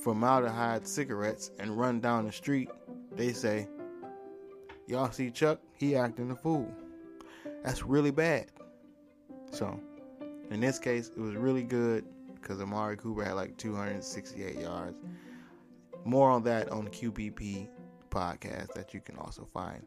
formaldehyde 0.00 0.86
cigarettes 0.86 1.50
and 1.58 1.76
run 1.76 2.00
down 2.00 2.24
the 2.24 2.32
street, 2.32 2.70
they 3.12 3.32
say, 3.32 3.68
Y'all 4.86 5.10
see 5.10 5.30
Chuck? 5.30 5.58
He 5.74 5.96
acting 5.96 6.30
a 6.30 6.36
fool. 6.36 6.72
That's 7.64 7.82
really 7.82 8.12
bad. 8.12 8.46
So, 9.50 9.80
in 10.50 10.60
this 10.60 10.78
case, 10.78 11.10
it 11.16 11.20
was 11.20 11.34
really 11.34 11.64
good 11.64 12.04
because 12.34 12.60
Amari 12.60 12.96
Cooper 12.96 13.24
had 13.24 13.34
like 13.34 13.56
268 13.56 14.60
yards. 14.60 14.96
More 16.04 16.30
on 16.30 16.44
that 16.44 16.70
on 16.70 16.86
QBP 16.86 17.68
podcast 18.10 18.72
that 18.74 18.94
you 18.94 19.00
can 19.00 19.16
also 19.16 19.44
find 19.44 19.84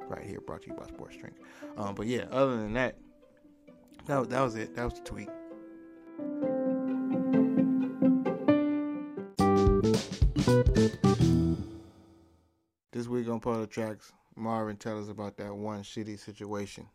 right 0.00 0.22
here, 0.22 0.40
brought 0.40 0.62
to 0.62 0.68
you 0.68 0.74
by 0.74 0.86
Sports 0.86 1.16
Drink. 1.16 1.36
Um, 1.78 1.94
but 1.94 2.06
yeah, 2.06 2.26
other 2.30 2.56
than 2.56 2.74
that, 2.74 2.98
that, 4.06 4.28
that 4.28 4.40
was 4.40 4.54
it. 4.54 4.76
That 4.76 4.84
was 4.84 4.94
the 4.94 5.00
tweet. 5.00 5.28
This 10.46 10.62
week 13.08 13.28
on 13.28 13.40
Puddle 13.40 13.66
Tracks, 13.66 14.12
Marvin 14.36 14.76
tell 14.76 15.02
us 15.02 15.08
about 15.08 15.36
that 15.38 15.52
one 15.52 15.82
shitty 15.82 16.20
situation. 16.20 16.86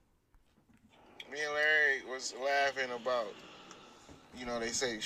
Me 1.29 1.39
and 1.43 1.53
Larry 1.53 1.99
was 2.09 2.33
laughing 2.41 2.89
about, 2.95 3.27
you 4.37 4.45
know, 4.45 4.57
they 4.57 4.69
say 4.69 4.99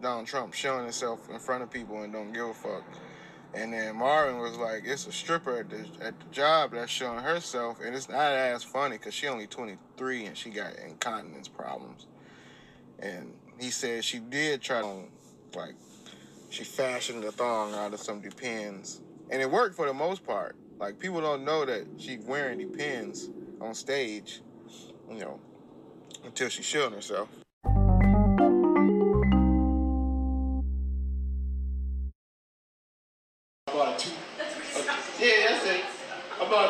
Donald 0.00 0.26
Trump 0.26 0.54
showing 0.54 0.84
himself 0.84 1.28
in 1.28 1.38
front 1.38 1.62
of 1.62 1.70
people 1.70 2.00
and 2.00 2.10
don't 2.10 2.32
give 2.32 2.46
a 2.46 2.54
fuck. 2.54 2.84
And 3.52 3.74
then 3.74 3.96
Marvin 3.96 4.38
was 4.38 4.56
like, 4.56 4.84
it's 4.86 5.06
a 5.06 5.12
stripper 5.12 5.58
at 5.58 5.68
the, 5.68 5.86
at 6.02 6.18
the 6.18 6.26
job 6.32 6.72
that's 6.72 6.90
showing 6.90 7.18
herself, 7.18 7.80
and 7.84 7.94
it's 7.94 8.08
not 8.08 8.32
as 8.32 8.64
funny 8.64 8.96
because 8.96 9.12
she 9.12 9.26
only 9.26 9.46
23 9.46 10.24
and 10.24 10.38
she 10.38 10.48
got 10.48 10.74
incontinence 10.78 11.48
problems. 11.48 12.06
And 12.98 13.34
he 13.58 13.68
said 13.68 14.06
she 14.06 14.20
did 14.20 14.62
try 14.62 14.80
to, 14.80 15.02
like, 15.54 15.74
she 16.50 16.64
fashioned 16.64 17.24
a 17.24 17.32
thong 17.32 17.74
out 17.74 17.94
of 17.94 18.00
some 18.00 18.20
depends. 18.20 19.00
And 19.30 19.40
it 19.40 19.50
worked 19.50 19.76
for 19.76 19.86
the 19.86 19.94
most 19.94 20.26
part. 20.26 20.56
Like, 20.78 20.98
people 20.98 21.20
don't 21.20 21.44
know 21.44 21.64
that 21.64 21.86
she's 21.96 22.24
wearing 22.24 22.58
depends 22.58 23.30
on 23.60 23.74
stage, 23.74 24.42
you 25.08 25.20
know, 25.20 25.40
until 26.24 26.48
she's 26.48 26.66
showing 26.66 26.92
herself. 26.92 27.28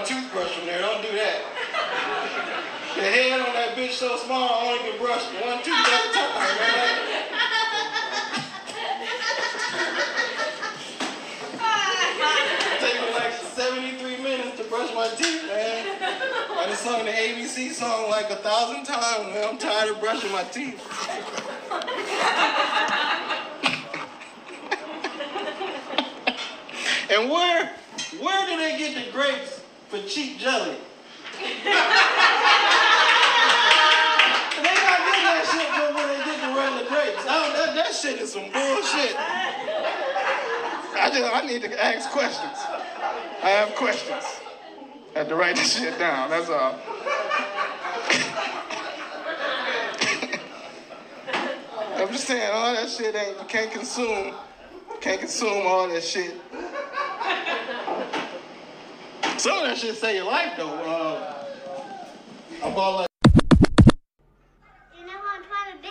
Toothbrush 0.04 0.50
from 0.52 0.66
there. 0.66 0.80
Don't 0.80 1.02
do 1.02 1.08
that. 1.12 1.42
The 2.96 3.02
head 3.02 3.40
on 3.40 3.52
that 3.54 3.76
bitch 3.76 3.92
so 3.92 4.16
small, 4.16 4.48
I 4.48 4.68
only 4.68 4.90
can 4.90 4.98
brush 4.98 5.22
one 5.34 5.62
tooth 5.62 5.74
at 5.76 6.08
a 6.08 6.12
time, 6.12 6.58
man. 6.58 7.29
My 15.00 15.08
teeth, 15.08 15.46
man. 15.46 15.96
I 16.02 16.66
done 16.66 16.76
sung 16.76 17.06
the 17.06 17.10
ABC 17.10 17.72
song 17.72 18.10
like 18.10 18.28
a 18.28 18.36
thousand 18.36 18.84
times, 18.84 19.32
man. 19.32 19.48
I'm 19.48 19.56
tired 19.56 19.92
of 19.92 20.00
brushing 20.00 20.30
my 20.30 20.42
teeth. 20.44 20.78
And 27.12 27.28
where 27.28 27.72
where 28.20 28.46
do 28.46 28.56
they 28.56 28.78
get 28.78 28.94
the 28.94 29.10
grapes 29.10 29.60
for 29.88 29.98
cheap 30.02 30.38
jelly? 30.38 30.76
That, 37.30 37.74
that 37.74 37.94
shit 37.94 38.20
is 38.20 38.32
some 38.32 38.44
bullshit. 38.44 39.14
I 40.96 41.10
just 41.12 41.34
I 41.34 41.46
need 41.46 41.62
to 41.62 41.84
ask 41.84 42.10
questions. 42.10 42.56
I 43.42 43.50
have 43.50 43.74
questions. 43.74 44.24
I 45.14 45.18
have 45.18 45.28
to 45.28 45.34
write 45.34 45.56
this 45.56 45.76
shit 45.76 45.98
down, 45.98 46.30
that's 46.30 46.48
all. 46.48 46.78
I'm 51.96 52.08
just 52.08 52.26
saying, 52.26 52.50
all 52.52 52.74
that 52.74 52.88
shit 52.88 53.14
ain't 53.14 53.38
you 53.38 53.44
can't 53.46 53.70
consume 53.70 54.34
can't 55.00 55.20
consume 55.20 55.66
all 55.66 55.88
that 55.88 56.04
shit. 56.04 56.34
Some 59.38 59.58
of 59.58 59.64
that 59.64 59.78
shit 59.78 59.96
save 59.96 60.16
your 60.16 60.26
life 60.26 60.52
though. 60.58 60.68
Uh, 60.68 61.44
I 62.62 62.74
bought 62.74 62.96
like 63.00 63.08
You 64.98 65.06
know 65.06 65.12
what 65.12 65.38
I'm 65.38 65.44
trying 65.44 65.76
to 65.76 65.82
be 65.82 65.88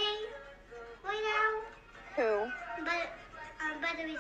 right 1.04 1.24
now? 1.26 2.24
Who? 2.24 2.52
But 2.86 3.10
I'm 3.60 3.82
better 3.82 4.08
be 4.08 4.18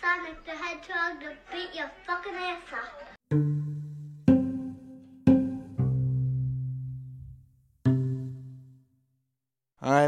Sonic 0.00 0.44
the 0.44 0.50
Hedgehog 0.50 1.20
to 1.20 1.32
beat 1.50 1.74
your 1.74 1.90
fucking 2.06 2.34
ass 2.34 2.60
up. 2.72 3.61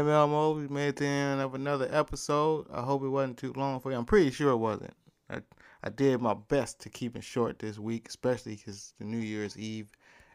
Right, 0.05 0.11
Melmo, 0.11 0.69
we 0.69 0.91
the 0.91 1.03
end 1.03 1.41
of 1.41 1.55
another 1.55 1.89
episode. 1.91 2.67
I 2.71 2.83
hope 2.83 3.01
it 3.01 3.09
wasn't 3.09 3.37
too 3.37 3.53
long 3.53 3.79
for 3.79 3.91
you. 3.91 3.97
I'm 3.97 4.05
pretty 4.05 4.29
sure 4.29 4.51
it 4.51 4.57
wasn't. 4.57 4.93
I, 5.31 5.41
I 5.83 5.89
did 5.89 6.21
my 6.21 6.35
best 6.35 6.79
to 6.81 6.89
keep 6.89 7.15
it 7.15 7.23
short 7.23 7.57
this 7.57 7.79
week, 7.79 8.07
especially 8.07 8.55
because 8.55 8.93
the 8.99 9.05
New 9.05 9.17
Year's 9.17 9.57
Eve 9.57 9.89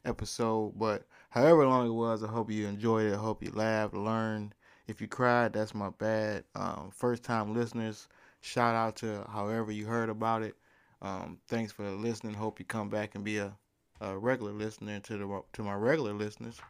episode. 0.04 0.76
But 0.76 1.06
however 1.28 1.68
long 1.68 1.87
it 1.87 1.92
was, 1.92 2.24
I 2.24 2.26
hope 2.26 2.50
you 2.50 2.66
enjoyed 2.66 3.12
it. 3.12 3.14
I 3.14 3.18
hope 3.18 3.44
you 3.44 3.52
laughed, 3.52 3.94
learned. 3.94 4.56
If 4.88 5.00
you 5.00 5.06
cried, 5.06 5.52
that's 5.52 5.72
my 5.72 5.90
bad. 5.90 6.42
Um, 6.56 6.90
first 6.92 7.22
time 7.22 7.54
listeners, 7.54 8.09
shout 8.40 8.74
out 8.74 8.96
to 8.96 9.24
however 9.30 9.70
you 9.70 9.87
heard 9.87 10.09
about 10.09 10.42
it. 10.42 10.56
Um, 11.00 11.38
thanks 11.46 11.70
for 11.70 11.88
listening. 11.88 12.35
Hope 12.35 12.59
you 12.59 12.64
come 12.64 12.88
back 12.88 13.14
and 13.14 13.22
be 13.22 13.38
a, 13.38 13.56
a 14.00 14.18
regular 14.18 14.52
listener 14.52 14.98
to 14.98 15.16
the 15.16 15.42
to 15.52 15.62
my 15.62 15.74
regular 15.74 16.12
listeners. 16.12 16.61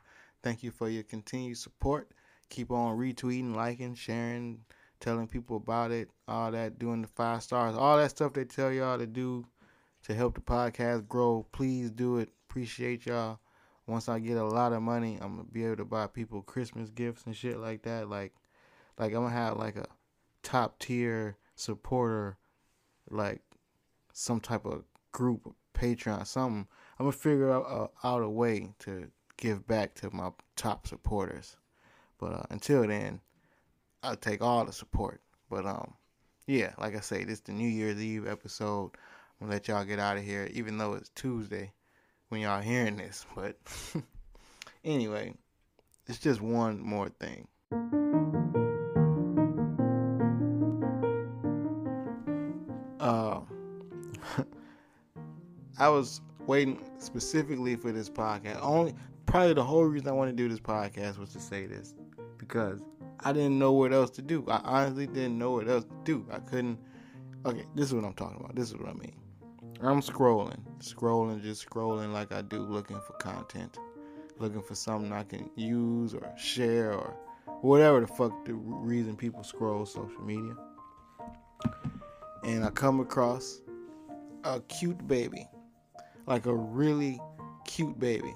Thank 0.42 0.62
you 0.62 0.70
for 0.70 0.90
your 0.90 1.02
continued 1.02 1.56
support. 1.56 2.10
Keep 2.50 2.70
on 2.70 2.98
retweeting, 2.98 3.54
liking, 3.54 3.94
sharing, 3.94 4.60
telling 5.00 5.26
people 5.26 5.56
about 5.56 5.90
it, 5.90 6.10
all 6.28 6.50
that, 6.50 6.78
doing 6.78 7.02
the 7.02 7.08
five 7.08 7.42
stars, 7.42 7.74
all 7.74 7.96
that 7.96 8.10
stuff 8.10 8.34
they 8.34 8.44
tell 8.44 8.70
y'all 8.70 8.98
to 8.98 9.06
do 9.06 9.46
to 10.04 10.14
help 10.14 10.34
the 10.34 10.40
podcast 10.40 11.08
grow. 11.08 11.46
Please 11.52 11.90
do 11.90 12.18
it. 12.18 12.28
Appreciate 12.48 13.06
y'all. 13.06 13.38
Once 13.86 14.08
I 14.08 14.18
get 14.18 14.36
a 14.36 14.44
lot 14.44 14.72
of 14.72 14.82
money, 14.82 15.18
I'm 15.20 15.36
gonna 15.36 15.48
be 15.50 15.64
able 15.64 15.76
to 15.76 15.84
buy 15.84 16.06
people 16.06 16.42
Christmas 16.42 16.90
gifts 16.90 17.24
and 17.26 17.34
shit 17.34 17.58
like 17.58 17.82
that. 17.82 18.08
Like, 18.08 18.34
like 18.98 19.12
I'm 19.12 19.22
gonna 19.22 19.30
have 19.30 19.56
like 19.56 19.76
a 19.76 19.86
top 20.42 20.78
tier 20.78 21.36
supporter, 21.54 22.36
like 23.10 23.42
some 24.12 24.40
type 24.40 24.64
of 24.64 24.84
group, 25.12 25.54
Patreon, 25.74 26.26
something. 26.26 26.66
I'm 26.98 27.06
gonna 27.06 27.12
figure 27.12 27.50
out, 27.50 27.92
out 28.04 28.22
a 28.22 28.28
way 28.28 28.74
to 28.80 29.08
give 29.36 29.66
back 29.66 29.94
to 29.96 30.10
my 30.14 30.30
top 30.56 30.86
supporters. 30.86 31.56
But 32.20 32.32
uh, 32.32 32.42
until 32.50 32.86
then, 32.86 33.20
I'll 34.02 34.16
take 34.16 34.42
all 34.42 34.64
the 34.64 34.72
support. 34.72 35.22
But 35.48 35.64
um, 35.64 35.94
yeah, 36.46 36.74
like 36.78 36.94
I 36.94 37.00
say, 37.00 37.24
this 37.24 37.38
is 37.38 37.40
the 37.40 37.52
New 37.52 37.68
Year's 37.68 38.00
Eve 38.00 38.28
episode. 38.28 38.90
I'm 39.40 39.46
gonna 39.46 39.52
let 39.52 39.68
y'all 39.68 39.84
get 39.84 39.98
out 39.98 40.18
of 40.18 40.22
here, 40.22 40.48
even 40.52 40.76
though 40.76 40.94
it's 40.94 41.08
Tuesday 41.10 41.72
when 42.28 42.42
y'all 42.42 42.60
hearing 42.60 42.96
this. 42.96 43.24
But 43.34 43.56
anyway, 44.84 45.34
it's 46.06 46.18
just 46.18 46.42
one 46.42 46.80
more 46.80 47.08
thing. 47.08 47.48
Uh, 53.00 53.40
I 55.78 55.88
was 55.88 56.20
waiting 56.46 56.84
specifically 56.98 57.76
for 57.76 57.92
this 57.92 58.10
podcast. 58.10 58.58
Only 58.60 58.94
probably 59.24 59.54
the 59.54 59.64
whole 59.64 59.84
reason 59.84 60.08
I 60.08 60.12
want 60.12 60.30
to 60.30 60.36
do 60.36 60.48
this 60.48 60.60
podcast 60.60 61.16
was 61.16 61.32
to 61.32 61.40
say 61.40 61.64
this 61.64 61.94
because 62.50 62.80
I 63.20 63.32
didn't 63.32 63.58
know 63.58 63.72
what 63.72 63.92
else 63.92 64.10
to 64.10 64.22
do. 64.22 64.44
I 64.48 64.60
honestly 64.64 65.06
didn't 65.06 65.38
know 65.38 65.52
what 65.52 65.68
else 65.68 65.84
to 65.84 65.96
do. 66.04 66.26
I 66.32 66.38
couldn't. 66.38 66.78
Okay, 67.46 67.64
this 67.74 67.86
is 67.86 67.94
what 67.94 68.04
I'm 68.04 68.14
talking 68.14 68.38
about. 68.40 68.56
This 68.56 68.68
is 68.68 68.76
what 68.76 68.88
I 68.88 68.94
mean. 68.94 69.14
I'm 69.82 70.02
scrolling, 70.02 70.58
scrolling, 70.80 71.42
just 71.42 71.66
scrolling 71.68 72.12
like 72.12 72.32
I 72.32 72.42
do, 72.42 72.58
looking 72.58 73.00
for 73.06 73.14
content, 73.14 73.78
looking 74.38 74.62
for 74.62 74.74
something 74.74 75.12
I 75.12 75.22
can 75.22 75.48
use 75.56 76.12
or 76.12 76.30
share 76.36 76.92
or 76.92 77.16
whatever 77.62 78.00
the 78.00 78.06
fuck 78.06 78.44
the 78.44 78.54
reason 78.54 79.16
people 79.16 79.42
scroll 79.42 79.86
social 79.86 80.20
media. 80.22 80.54
And 82.44 82.64
I 82.64 82.70
come 82.70 83.00
across 83.00 83.60
a 84.44 84.60
cute 84.60 85.06
baby, 85.06 85.46
like 86.26 86.46
a 86.46 86.54
really 86.54 87.20
cute 87.64 87.98
baby. 87.98 88.34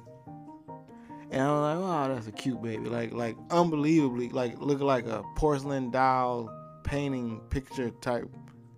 And 1.35 1.43
I 1.43 1.51
was 1.51 1.63
like, 1.63 1.85
wow, 1.85 2.15
that's 2.15 2.29
a 2.29 2.33
cute 2.33 2.63
baby. 2.63 2.89
Like, 2.89 3.13
like 3.13 3.37
unbelievably, 3.51 4.29
like 4.29 4.57
looking 4.61 4.87
like 4.87 5.09
a 5.09 5.25
porcelain 5.35 5.91
doll 5.91 6.49
painting 6.85 7.41
picture 7.51 7.91
type, 7.91 8.31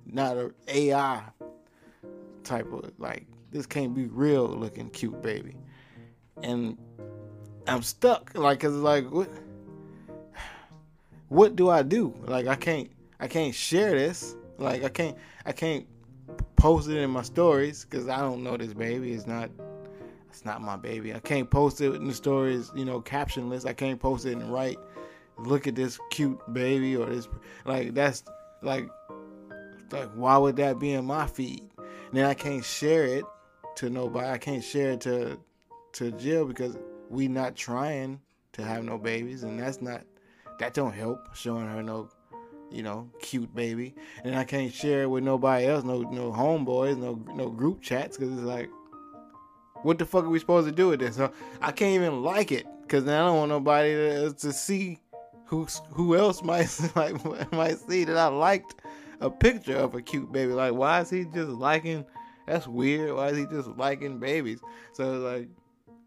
not 0.07 0.39
a 0.39 0.55
AI 0.67 1.23
type 2.45 2.73
of 2.73 2.93
like 2.97 3.27
this 3.51 3.67
can't 3.67 3.95
be 3.95 4.07
real 4.07 4.47
looking 4.47 4.89
cute 4.89 5.21
baby. 5.21 5.55
And 6.43 6.79
I'm 7.67 7.83
stuck, 7.83 8.31
like, 8.35 8.61
cause 8.61 8.73
like 8.73 9.05
what, 9.11 9.29
what 11.29 11.57
do 11.57 11.69
I 11.69 11.83
do? 11.83 12.15
Like, 12.25 12.47
I 12.47 12.55
can't, 12.55 12.91
I 13.21 13.29
can't 13.29 13.55
share 13.55 13.91
this. 13.91 14.35
Like, 14.57 14.83
I 14.83 14.89
can't, 14.89 15.19
I 15.45 15.53
can't 15.53 15.87
post 16.57 16.89
it 16.89 16.97
in 16.97 17.11
my 17.11 17.21
stories 17.21 17.85
because 17.85 18.09
I 18.09 18.21
don't 18.21 18.43
know 18.43 18.57
this 18.57 18.73
baby. 18.73 19.13
It's 19.13 19.27
not 19.27 19.51
it's 20.37 20.45
not 20.45 20.61
my 20.61 20.77
baby. 20.77 21.15
I 21.15 21.19
can't 21.19 21.49
post 21.49 21.81
it 21.81 21.95
in 21.95 22.07
the 22.07 22.13
stories, 22.13 22.71
you 22.75 22.85
know, 22.85 23.01
captionless. 23.01 23.65
I 23.65 23.73
can't 23.73 23.99
post 23.99 24.27
it 24.27 24.33
and 24.33 24.53
write, 24.53 24.77
look 25.39 25.67
at 25.67 25.75
this 25.75 25.99
cute 26.11 26.39
baby 26.53 26.95
or 26.95 27.07
this 27.07 27.27
like 27.65 27.95
that's 27.95 28.23
like 28.61 28.87
like 29.91 30.11
why 30.11 30.37
would 30.37 30.57
that 30.57 30.79
be 30.79 30.93
in 30.93 31.07
my 31.07 31.27
feed? 31.27 31.63
And 31.79 32.13
then 32.13 32.27
I 32.27 32.35
can't 32.35 32.63
share 32.63 33.05
it 33.07 33.25
to 33.77 33.89
nobody. 33.89 34.29
I 34.29 34.37
can't 34.37 34.63
share 34.63 34.91
it 34.91 35.01
to 35.03 35.39
to 35.93 36.11
Jill 36.13 36.45
because 36.45 36.77
we 37.09 37.29
not 37.29 37.57
trying 37.57 38.21
to 38.53 38.63
have 38.63 38.85
no 38.85 38.99
babies 38.99 39.43
and 39.43 39.59
that's 39.59 39.81
not 39.81 40.03
that 40.59 40.75
don't 40.75 40.93
help 40.93 41.35
showing 41.35 41.67
her 41.67 41.83
no 41.83 42.11
you 42.69 42.83
know, 42.83 43.09
cute 43.21 43.55
baby. 43.55 43.95
And 44.25 44.35
I 44.37 44.43
can't 44.43 44.75
share 44.75 45.05
it 45.05 45.07
with 45.07 45.23
nobody 45.23 45.67
else, 45.67 45.85
no 45.85 46.03
no 46.03 46.31
homeboys, 46.31 46.99
no 46.99 47.15
no 47.35 47.49
group 47.49 47.81
chats 47.81 48.19
cuz 48.19 48.31
it's 48.31 48.43
like 48.43 48.69
what 49.83 49.99
the 49.99 50.07
fuck 50.07 50.25
are 50.25 50.29
we 50.29 50.39
supposed 50.39 50.69
to 50.69 50.75
do 50.75 50.89
with 50.89 51.01
this? 51.01 51.19
I 51.61 51.73
can't 51.73 51.95
even 51.95 52.23
like 52.23 52.53
it 52.53 52.67
because 52.83 53.05
I 53.05 53.19
don't 53.19 53.37
want 53.37 53.49
nobody 53.51 53.93
to, 53.95 54.33
to 54.33 54.53
see 54.53 54.99
who 55.47 55.67
who 55.91 56.17
else 56.17 56.43
might 56.45 56.69
like 56.95 57.53
might 57.53 57.79
see 57.79 58.05
that 58.05 58.17
I 58.17 58.27
liked 58.27 58.77
a 59.21 59.31
picture 59.31 59.77
of 59.77 59.95
a 59.95 60.03
cute 60.03 60.31
baby. 60.33 60.53
Like, 60.53 60.75
why 60.75 61.01
is 61.01 61.11
he 61.11 61.25
just 61.25 61.49
liking? 61.49 62.05
That's 62.47 62.67
weird. 62.67 63.15
Why 63.15 63.29
is 63.29 63.39
he 63.39 63.47
just 63.47 63.69
liking 63.71 64.19
babies? 64.19 64.61
So 64.93 65.19
like, 65.19 65.49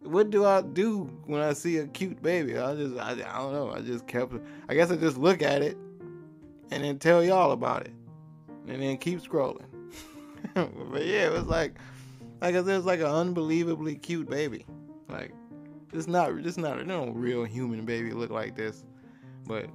what 0.02 0.30
do 0.30 0.46
I 0.46 0.62
do 0.62 1.04
when 1.26 1.42
I 1.42 1.54
see 1.54 1.78
a 1.78 1.88
cute 1.88 2.22
baby? 2.22 2.58
I 2.58 2.76
just 2.76 2.98
I, 2.98 3.12
I 3.12 3.40
don't 3.40 3.54
know. 3.54 3.72
I 3.72 3.82
just 3.82 4.08
kept. 4.08 4.34
I 4.68 4.74
guess 4.74 4.92
I 4.92 4.96
just 4.96 5.18
look 5.18 5.42
at 5.42 5.62
it 5.62 5.78
and 6.72 6.84
then 6.84 7.00
tell 7.00 7.24
y'all 7.24 7.52
about 7.52 7.86
it, 7.86 7.94
and 8.68 8.82
then 8.82 8.98
keep 8.98 9.22
scrolling. 9.22 9.66
but 10.54 11.06
yeah, 11.06 11.26
it 11.26 11.32
was 11.32 11.46
like 11.46 11.76
like 12.42 12.56
I 12.56 12.64
said, 12.64 12.78
it's 12.78 12.86
like 12.86 13.00
an 13.00 13.08
unbelievably 13.08 13.96
cute 13.96 14.30
baby. 14.30 14.66
Like 15.10 15.34
it's 15.94 16.08
not 16.08 16.32
it's 16.32 16.58
not 16.58 16.80
a 16.80 16.84
no 16.84 17.10
real 17.10 17.44
human 17.44 17.86
baby 17.86 18.12
look 18.12 18.30
like 18.30 18.56
this. 18.56 18.84
But 19.46 19.68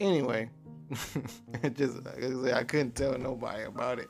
anyway, 0.00 0.50
it 1.62 1.74
just 1.76 2.04
like 2.04 2.22
I, 2.22 2.30
said, 2.30 2.54
I 2.54 2.64
couldn't 2.64 2.94
tell 2.94 3.18
nobody 3.18 3.64
about 3.64 3.98
it 3.98 4.08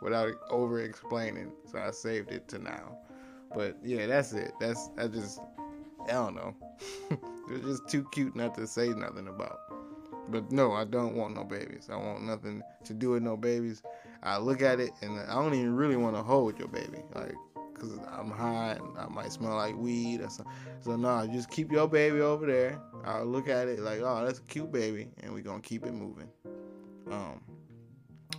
without 0.00 0.32
over 0.50 0.80
explaining, 0.80 1.52
so 1.70 1.78
I 1.78 1.90
saved 1.90 2.30
it 2.30 2.48
to 2.48 2.58
now. 2.58 2.98
But 3.54 3.78
yeah, 3.82 4.06
that's 4.06 4.32
it. 4.32 4.52
That's 4.60 4.90
I 4.98 5.08
just 5.08 5.40
I 6.04 6.12
don't 6.12 6.34
know. 6.34 6.54
it's 7.50 7.64
just 7.64 7.88
too 7.88 8.06
cute 8.12 8.36
not 8.36 8.54
to 8.56 8.66
say 8.66 8.88
nothing 8.88 9.28
about. 9.28 9.58
But 10.30 10.52
no, 10.52 10.72
I 10.72 10.84
don't 10.84 11.14
want 11.14 11.34
no 11.34 11.44
babies. 11.44 11.88
I 11.90 11.96
want 11.96 12.22
nothing 12.22 12.62
to 12.84 12.92
do 12.92 13.10
with 13.10 13.22
no 13.22 13.36
babies. 13.36 13.82
I 14.22 14.36
look 14.36 14.60
at 14.60 14.78
it 14.80 14.90
and 15.00 15.18
I 15.18 15.34
don't 15.34 15.54
even 15.54 15.74
really 15.74 15.96
want 15.96 16.16
to 16.16 16.22
hold 16.22 16.58
your 16.58 16.68
baby. 16.68 16.98
Like 17.14 17.34
because 17.78 17.98
I'm 18.12 18.30
high 18.30 18.72
and 18.72 18.98
I 18.98 19.06
might 19.08 19.32
smell 19.32 19.54
like 19.54 19.76
weed 19.76 20.20
or 20.20 20.30
something. 20.30 20.52
So 20.80 20.96
no, 20.96 21.26
just 21.26 21.50
keep 21.50 21.70
your 21.70 21.88
baby 21.88 22.20
over 22.20 22.46
there. 22.46 22.80
I'll 23.04 23.24
look 23.24 23.48
at 23.48 23.68
it 23.68 23.80
like, 23.80 24.00
oh, 24.00 24.24
that's 24.24 24.38
a 24.38 24.42
cute 24.42 24.72
baby, 24.72 25.08
and 25.22 25.32
we're 25.32 25.42
gonna 25.42 25.60
keep 25.60 25.86
it 25.86 25.92
moving. 25.92 26.28
Um, 27.10 27.40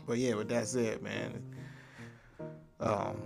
but 0.06 0.18
yeah, 0.18 0.34
but 0.36 0.50
that's 0.50 0.76
it, 0.76 1.02
man. 1.02 1.44
Um, 2.80 3.22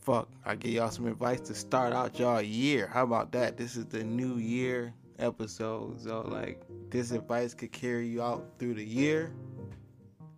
fuck, 0.00 0.28
I 0.44 0.56
give 0.56 0.72
y'all 0.72 0.90
some 0.90 1.06
advice 1.06 1.40
to 1.42 1.54
start 1.54 1.92
out 1.92 2.18
y'all 2.18 2.42
year. 2.42 2.86
How 2.86 3.04
about 3.04 3.32
that? 3.32 3.56
This 3.56 3.76
is 3.76 3.86
the 3.86 4.02
new 4.02 4.36
year 4.36 4.94
episode, 5.18 6.00
so 6.00 6.22
like 6.22 6.62
this 6.90 7.12
advice 7.12 7.54
could 7.54 7.72
carry 7.72 8.06
you 8.06 8.22
out 8.22 8.44
through 8.58 8.74
the 8.74 8.84
year. 8.84 9.32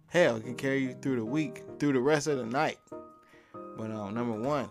Hell, 0.06 0.36
it 0.36 0.44
can 0.44 0.54
carry 0.54 0.80
you 0.80 0.94
through 1.02 1.16
the 1.16 1.24
week, 1.24 1.64
through 1.78 1.92
the 1.92 2.00
rest 2.00 2.28
of 2.28 2.38
the 2.38 2.44
night. 2.44 2.78
But 3.76 3.90
um, 3.90 4.14
number 4.14 4.40
one, 4.40 4.68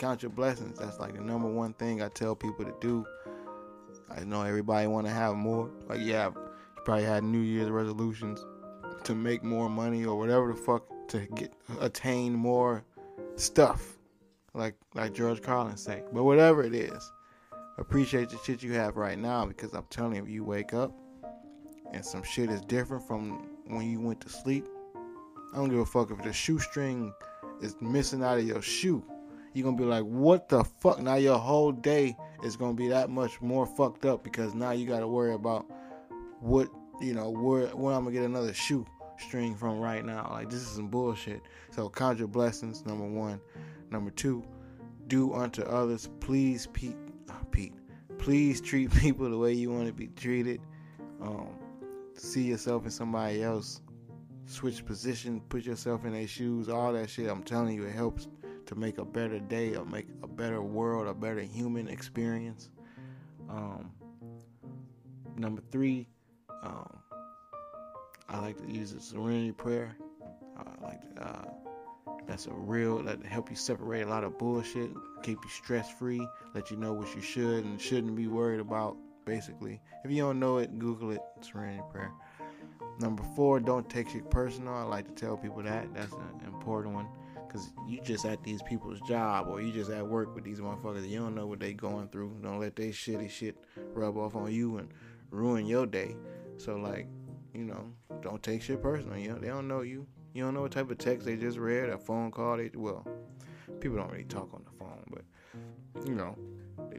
count 0.00 0.22
your 0.22 0.30
blessings. 0.30 0.78
That's 0.78 0.98
like 0.98 1.14
the 1.14 1.20
number 1.20 1.46
one 1.46 1.74
thing 1.74 2.02
I 2.02 2.08
tell 2.08 2.34
people 2.34 2.64
to 2.64 2.74
do. 2.80 3.04
I 4.10 4.24
know 4.24 4.42
everybody 4.42 4.86
want 4.86 5.06
to 5.06 5.12
have 5.12 5.36
more. 5.36 5.70
Like 5.88 6.00
yeah, 6.00 6.28
you 6.28 6.82
probably 6.84 7.04
had 7.04 7.22
New 7.22 7.40
Year's 7.40 7.68
resolutions 7.68 8.44
to 9.04 9.14
make 9.14 9.44
more 9.44 9.68
money 9.68 10.04
or 10.06 10.18
whatever 10.18 10.48
the 10.48 10.58
fuck 10.58 10.84
to 11.08 11.26
get 11.34 11.52
attain 11.80 12.32
more 12.32 12.82
stuff. 13.36 13.98
Like 14.54 14.74
like 14.94 15.12
George 15.12 15.42
Carlin 15.42 15.76
say. 15.76 16.02
But 16.12 16.24
whatever 16.24 16.64
it 16.64 16.74
is, 16.74 17.12
appreciate 17.76 18.30
the 18.30 18.38
shit 18.38 18.62
you 18.62 18.72
have 18.72 18.96
right 18.96 19.18
now 19.18 19.44
because 19.44 19.74
I'm 19.74 19.86
telling 19.90 20.16
you, 20.16 20.22
if 20.22 20.30
you 20.30 20.44
wake 20.44 20.72
up 20.72 20.92
and 21.92 22.04
some 22.04 22.22
shit 22.22 22.50
is 22.50 22.62
different 22.62 23.06
from 23.06 23.46
when 23.66 23.88
you 23.88 24.00
went 24.00 24.22
to 24.22 24.30
sleep, 24.30 24.66
I 25.52 25.56
don't 25.56 25.68
give 25.68 25.78
a 25.78 25.84
fuck 25.84 26.10
if 26.10 26.22
the 26.22 26.32
shoestring 26.32 27.12
is 27.60 27.76
missing 27.82 28.24
out 28.24 28.38
of 28.38 28.46
your 28.46 28.62
shoe 28.62 29.04
you're 29.52 29.64
gonna 29.64 29.76
be 29.76 29.84
like, 29.84 30.04
what 30.04 30.48
the 30.48 30.64
fuck? 30.64 31.00
Now 31.00 31.16
your 31.16 31.38
whole 31.38 31.72
day 31.72 32.16
is 32.44 32.56
gonna 32.56 32.74
be 32.74 32.88
that 32.88 33.10
much 33.10 33.40
more 33.40 33.66
fucked 33.66 34.04
up 34.04 34.22
because 34.22 34.54
now 34.54 34.70
you 34.70 34.86
gotta 34.86 35.08
worry 35.08 35.34
about 35.34 35.66
what 36.40 36.68
you 37.00 37.14
know 37.14 37.30
where 37.30 37.66
where 37.68 37.94
I'm 37.94 38.04
gonna 38.04 38.14
get 38.14 38.24
another 38.24 38.54
shoe 38.54 38.86
string 39.18 39.54
from 39.54 39.80
right 39.80 40.04
now. 40.04 40.28
Like 40.30 40.50
this 40.50 40.60
is 40.60 40.68
some 40.68 40.88
bullshit. 40.88 41.42
So 41.70 41.88
count 41.88 42.18
your 42.18 42.28
blessings. 42.28 42.84
Number 42.86 43.06
one. 43.06 43.40
Number 43.90 44.10
two, 44.10 44.44
do 45.08 45.34
unto 45.34 45.62
others. 45.62 46.08
Please, 46.20 46.68
Pete. 46.72 46.96
Oh, 47.28 47.34
Pete. 47.50 47.74
Please 48.18 48.60
treat 48.60 48.92
people 48.98 49.28
the 49.28 49.36
way 49.36 49.52
you 49.52 49.70
want 49.70 49.88
to 49.88 49.92
be 49.92 50.06
treated. 50.08 50.60
Um, 51.20 51.48
see 52.14 52.42
yourself 52.42 52.84
in 52.84 52.90
somebody 52.90 53.42
else. 53.42 53.82
Switch 54.46 54.84
position. 54.84 55.40
Put 55.48 55.64
yourself 55.64 56.04
in 56.04 56.12
their 56.12 56.28
shoes. 56.28 56.68
All 56.68 56.92
that 56.92 57.10
shit. 57.10 57.28
I'm 57.28 57.42
telling 57.42 57.74
you, 57.74 57.84
it 57.84 57.92
helps 57.92 58.28
to 58.70 58.76
make 58.76 58.98
a 58.98 59.04
better 59.04 59.40
day 59.40 59.74
or 59.74 59.84
make 59.84 60.06
a 60.22 60.28
better 60.28 60.62
world, 60.62 61.08
a 61.08 61.12
better 61.12 61.40
human 61.40 61.88
experience. 61.88 62.70
Um, 63.48 63.90
number 65.36 65.60
three, 65.72 66.06
um, 66.62 66.88
I 68.28 68.38
like 68.38 68.56
to 68.58 68.72
use 68.72 68.92
a 68.92 69.00
serenity 69.00 69.50
prayer. 69.50 69.96
I 70.56 70.84
like 70.84 71.16
to, 71.16 71.26
uh, 71.26 71.44
that's 72.28 72.46
a 72.46 72.52
real 72.52 73.02
that 73.02 73.26
help 73.26 73.50
you 73.50 73.56
separate 73.56 74.02
a 74.02 74.08
lot 74.08 74.22
of 74.22 74.38
bullshit, 74.38 74.90
keep 75.24 75.38
you 75.42 75.50
stress 75.50 75.90
free, 75.90 76.24
let 76.54 76.70
you 76.70 76.76
know 76.76 76.92
what 76.92 77.12
you 77.16 77.20
should 77.20 77.64
and 77.64 77.80
shouldn't 77.80 78.14
be 78.14 78.28
worried 78.28 78.60
about. 78.60 78.96
Basically, 79.24 79.80
if 80.04 80.12
you 80.12 80.22
don't 80.22 80.38
know 80.38 80.58
it, 80.58 80.78
Google 80.78 81.10
it. 81.10 81.20
Serenity 81.40 81.82
prayer. 81.90 82.12
Number 83.00 83.24
four, 83.34 83.58
don't 83.58 83.88
take 83.88 84.10
shit 84.10 84.30
personal. 84.30 84.74
I 84.74 84.82
like 84.82 85.08
to 85.08 85.12
tell 85.12 85.36
people 85.36 85.62
that 85.62 85.92
that's 85.92 86.12
an 86.12 86.46
important 86.46 86.94
one 86.94 87.08
because 87.50 87.70
you 87.86 88.00
just 88.02 88.24
at 88.24 88.42
these 88.44 88.62
people's 88.62 89.00
job 89.00 89.48
or 89.48 89.60
you 89.60 89.72
just 89.72 89.90
at 89.90 90.06
work 90.06 90.34
with 90.34 90.44
these 90.44 90.60
motherfuckers. 90.60 91.08
You 91.08 91.18
don't 91.18 91.34
know 91.34 91.46
what 91.46 91.60
they 91.60 91.72
going 91.72 92.08
through. 92.08 92.36
Don't 92.42 92.60
let 92.60 92.76
their 92.76 92.90
shitty 92.90 93.30
shit 93.30 93.56
rub 93.92 94.16
off 94.16 94.36
on 94.36 94.52
you 94.52 94.78
and 94.78 94.88
ruin 95.30 95.66
your 95.66 95.86
day. 95.86 96.16
So 96.58 96.76
like, 96.76 97.08
you 97.52 97.64
know, 97.64 97.92
don't 98.22 98.42
take 98.42 98.62
shit 98.62 98.82
personal. 98.82 99.18
You 99.18 99.30
know, 99.30 99.38
they 99.38 99.48
don't 99.48 99.66
know 99.66 99.80
you. 99.80 100.06
You 100.32 100.44
don't 100.44 100.54
know 100.54 100.62
what 100.62 100.70
type 100.70 100.90
of 100.90 100.98
text 100.98 101.26
they 101.26 101.36
just 101.36 101.58
read, 101.58 101.88
a 101.88 101.98
phone 101.98 102.30
call. 102.30 102.56
They 102.56 102.70
well, 102.74 103.06
people 103.80 103.96
don't 103.96 104.10
really 104.10 104.24
talk 104.24 104.50
on 104.54 104.64
the 104.64 104.78
phone, 104.78 105.02
but 105.10 105.24
you 106.06 106.14
know, 106.14 106.36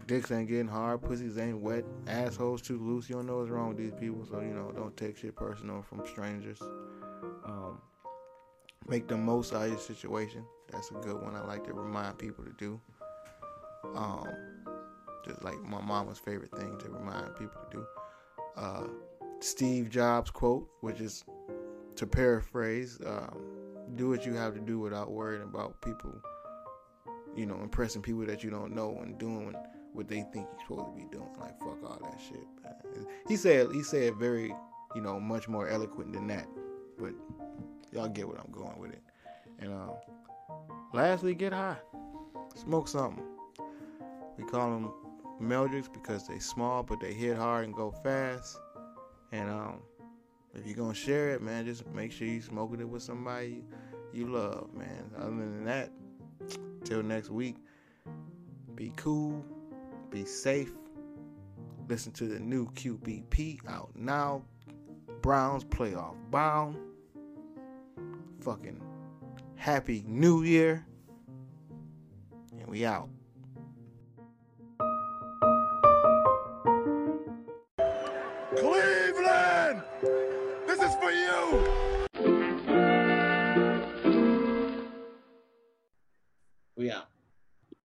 dicks 0.06 0.32
ain't 0.32 0.50
getting 0.50 0.68
hard, 0.68 1.02
pussies 1.02 1.38
ain't 1.38 1.62
wet, 1.62 1.86
assholes 2.08 2.62
too 2.62 2.78
loose. 2.78 3.10
You 3.10 3.16
don't 3.16 3.28
know 3.28 3.38
what's 3.38 3.50
wrong 3.50 3.70
with 3.70 3.78
these 3.78 3.94
people, 3.98 4.26
so 4.26 4.42
you 4.42 4.54
know, 4.54 4.74
don't 4.76 4.96
take 4.98 5.18
shit 5.18 5.34
personal 5.34 5.82
from 5.82 6.06
strangers. 6.06 6.62
Make 8.88 9.08
the 9.08 9.18
most 9.18 9.54
out 9.54 9.64
of 9.64 9.70
your 9.70 9.80
situation. 9.80 10.44
That's 10.72 10.92
a 10.92 10.96
good 10.96 11.22
one 11.22 11.36
I 11.36 11.42
like 11.46 11.64
to 11.66 11.74
remind 11.74 12.18
people 12.18 12.44
to 12.44 12.52
do. 12.58 12.80
Um, 13.96 14.28
just 15.26 15.44
like 15.44 15.62
my 15.62 15.82
mama's 15.82 16.20
favorite 16.20 16.52
thing 16.58 16.78
to 16.80 16.90
remind 16.90 17.36
people 17.36 17.62
to 17.70 17.78
do. 17.78 17.86
Uh, 18.58 18.88
Steve 19.40 19.90
Jobs 19.90 20.32
quote, 20.32 20.68
which 20.82 21.00
is 21.00 21.24
to 21.96 22.08
paraphrase, 22.08 23.00
um, 23.06 23.38
do 23.96 24.10
what 24.10 24.26
you 24.26 24.34
have 24.34 24.54
to 24.54 24.60
do 24.60 24.80
without 24.80 25.12
worrying 25.12 25.44
about 25.44 25.82
people, 25.82 26.14
you 27.36 27.46
know, 27.46 27.60
impressing 27.62 28.02
people 28.02 28.26
that 28.26 28.44
you 28.44 28.50
don't 28.50 28.74
know 28.74 29.00
and 29.02 29.18
doing 29.18 29.54
what 29.94 30.08
they 30.08 30.24
think 30.34 30.48
you're 30.52 30.60
supposed 30.68 30.96
to 30.96 30.96
be 30.96 31.08
doing. 31.12 31.30
Like 31.40 31.60
fuck 31.60 31.84
all 31.84 32.00
that 32.02 32.20
shit. 32.20 32.46
Man. 32.64 33.08
He 33.28 33.36
said 33.36 33.68
he 33.74 33.84
said 33.84 34.16
very, 34.16 34.54
you 34.96 35.02
know, 35.02 35.20
much 35.20 35.48
more 35.48 35.68
eloquent 35.68 36.14
than 36.14 36.28
that, 36.28 36.48
but 36.98 37.14
y'all 37.92 38.10
get 38.10 38.28
what 38.28 38.40
I'm 38.40 38.52
going 38.52 38.80
with 38.80 38.92
it. 38.92 39.04
And 39.60 39.74
uh, 39.74 39.94
lastly, 40.94 41.36
get 41.36 41.54
high, 41.54 41.78
smoke 42.56 42.88
something. 42.88 43.24
We 44.38 44.44
call 44.44 44.72
them 44.72 44.94
Meldricks 45.42 45.92
because 45.92 46.28
they 46.28 46.40
small 46.40 46.84
but 46.84 47.00
they 47.00 47.14
hit 47.14 47.38
hard 47.38 47.66
and 47.66 47.74
go 47.74 47.92
fast. 48.04 48.58
And 49.32 49.50
um, 49.50 49.80
if 50.54 50.66
you're 50.66 50.76
gonna 50.76 50.94
share 50.94 51.30
it, 51.32 51.42
man, 51.42 51.66
just 51.66 51.88
make 51.88 52.12
sure 52.12 52.28
you 52.28 52.42
smoking 52.42 52.80
it 52.80 52.90
with 52.90 53.04
somebody 53.04 53.64
you 54.14 54.28
love, 54.28 54.74
man. 54.74 55.10
Other 55.18 55.30
than 55.30 55.66
that, 55.66 55.90
till 56.84 57.04
next 57.04 57.30
week, 57.30 57.56
be 58.76 58.92
cool, 58.96 59.44
be 60.10 60.26
safe. 60.26 60.72
Listen 61.88 62.12
to 62.14 62.26
the 62.26 62.40
new 62.40 62.68
QBP 62.72 63.68
out 63.68 63.92
now. 63.96 64.44
Browns 65.22 65.64
playoff 65.64 66.16
bound. 66.30 66.78
Fucking 68.42 68.82
happy 69.56 70.04
new 70.08 70.42
year. 70.42 70.84
And 72.60 72.68
we 72.68 72.86
out. 72.86 73.08
Cleveland! 78.58 79.84
This 80.66 80.82
is 80.82 80.96
for 80.96 81.12
you! 81.12 81.91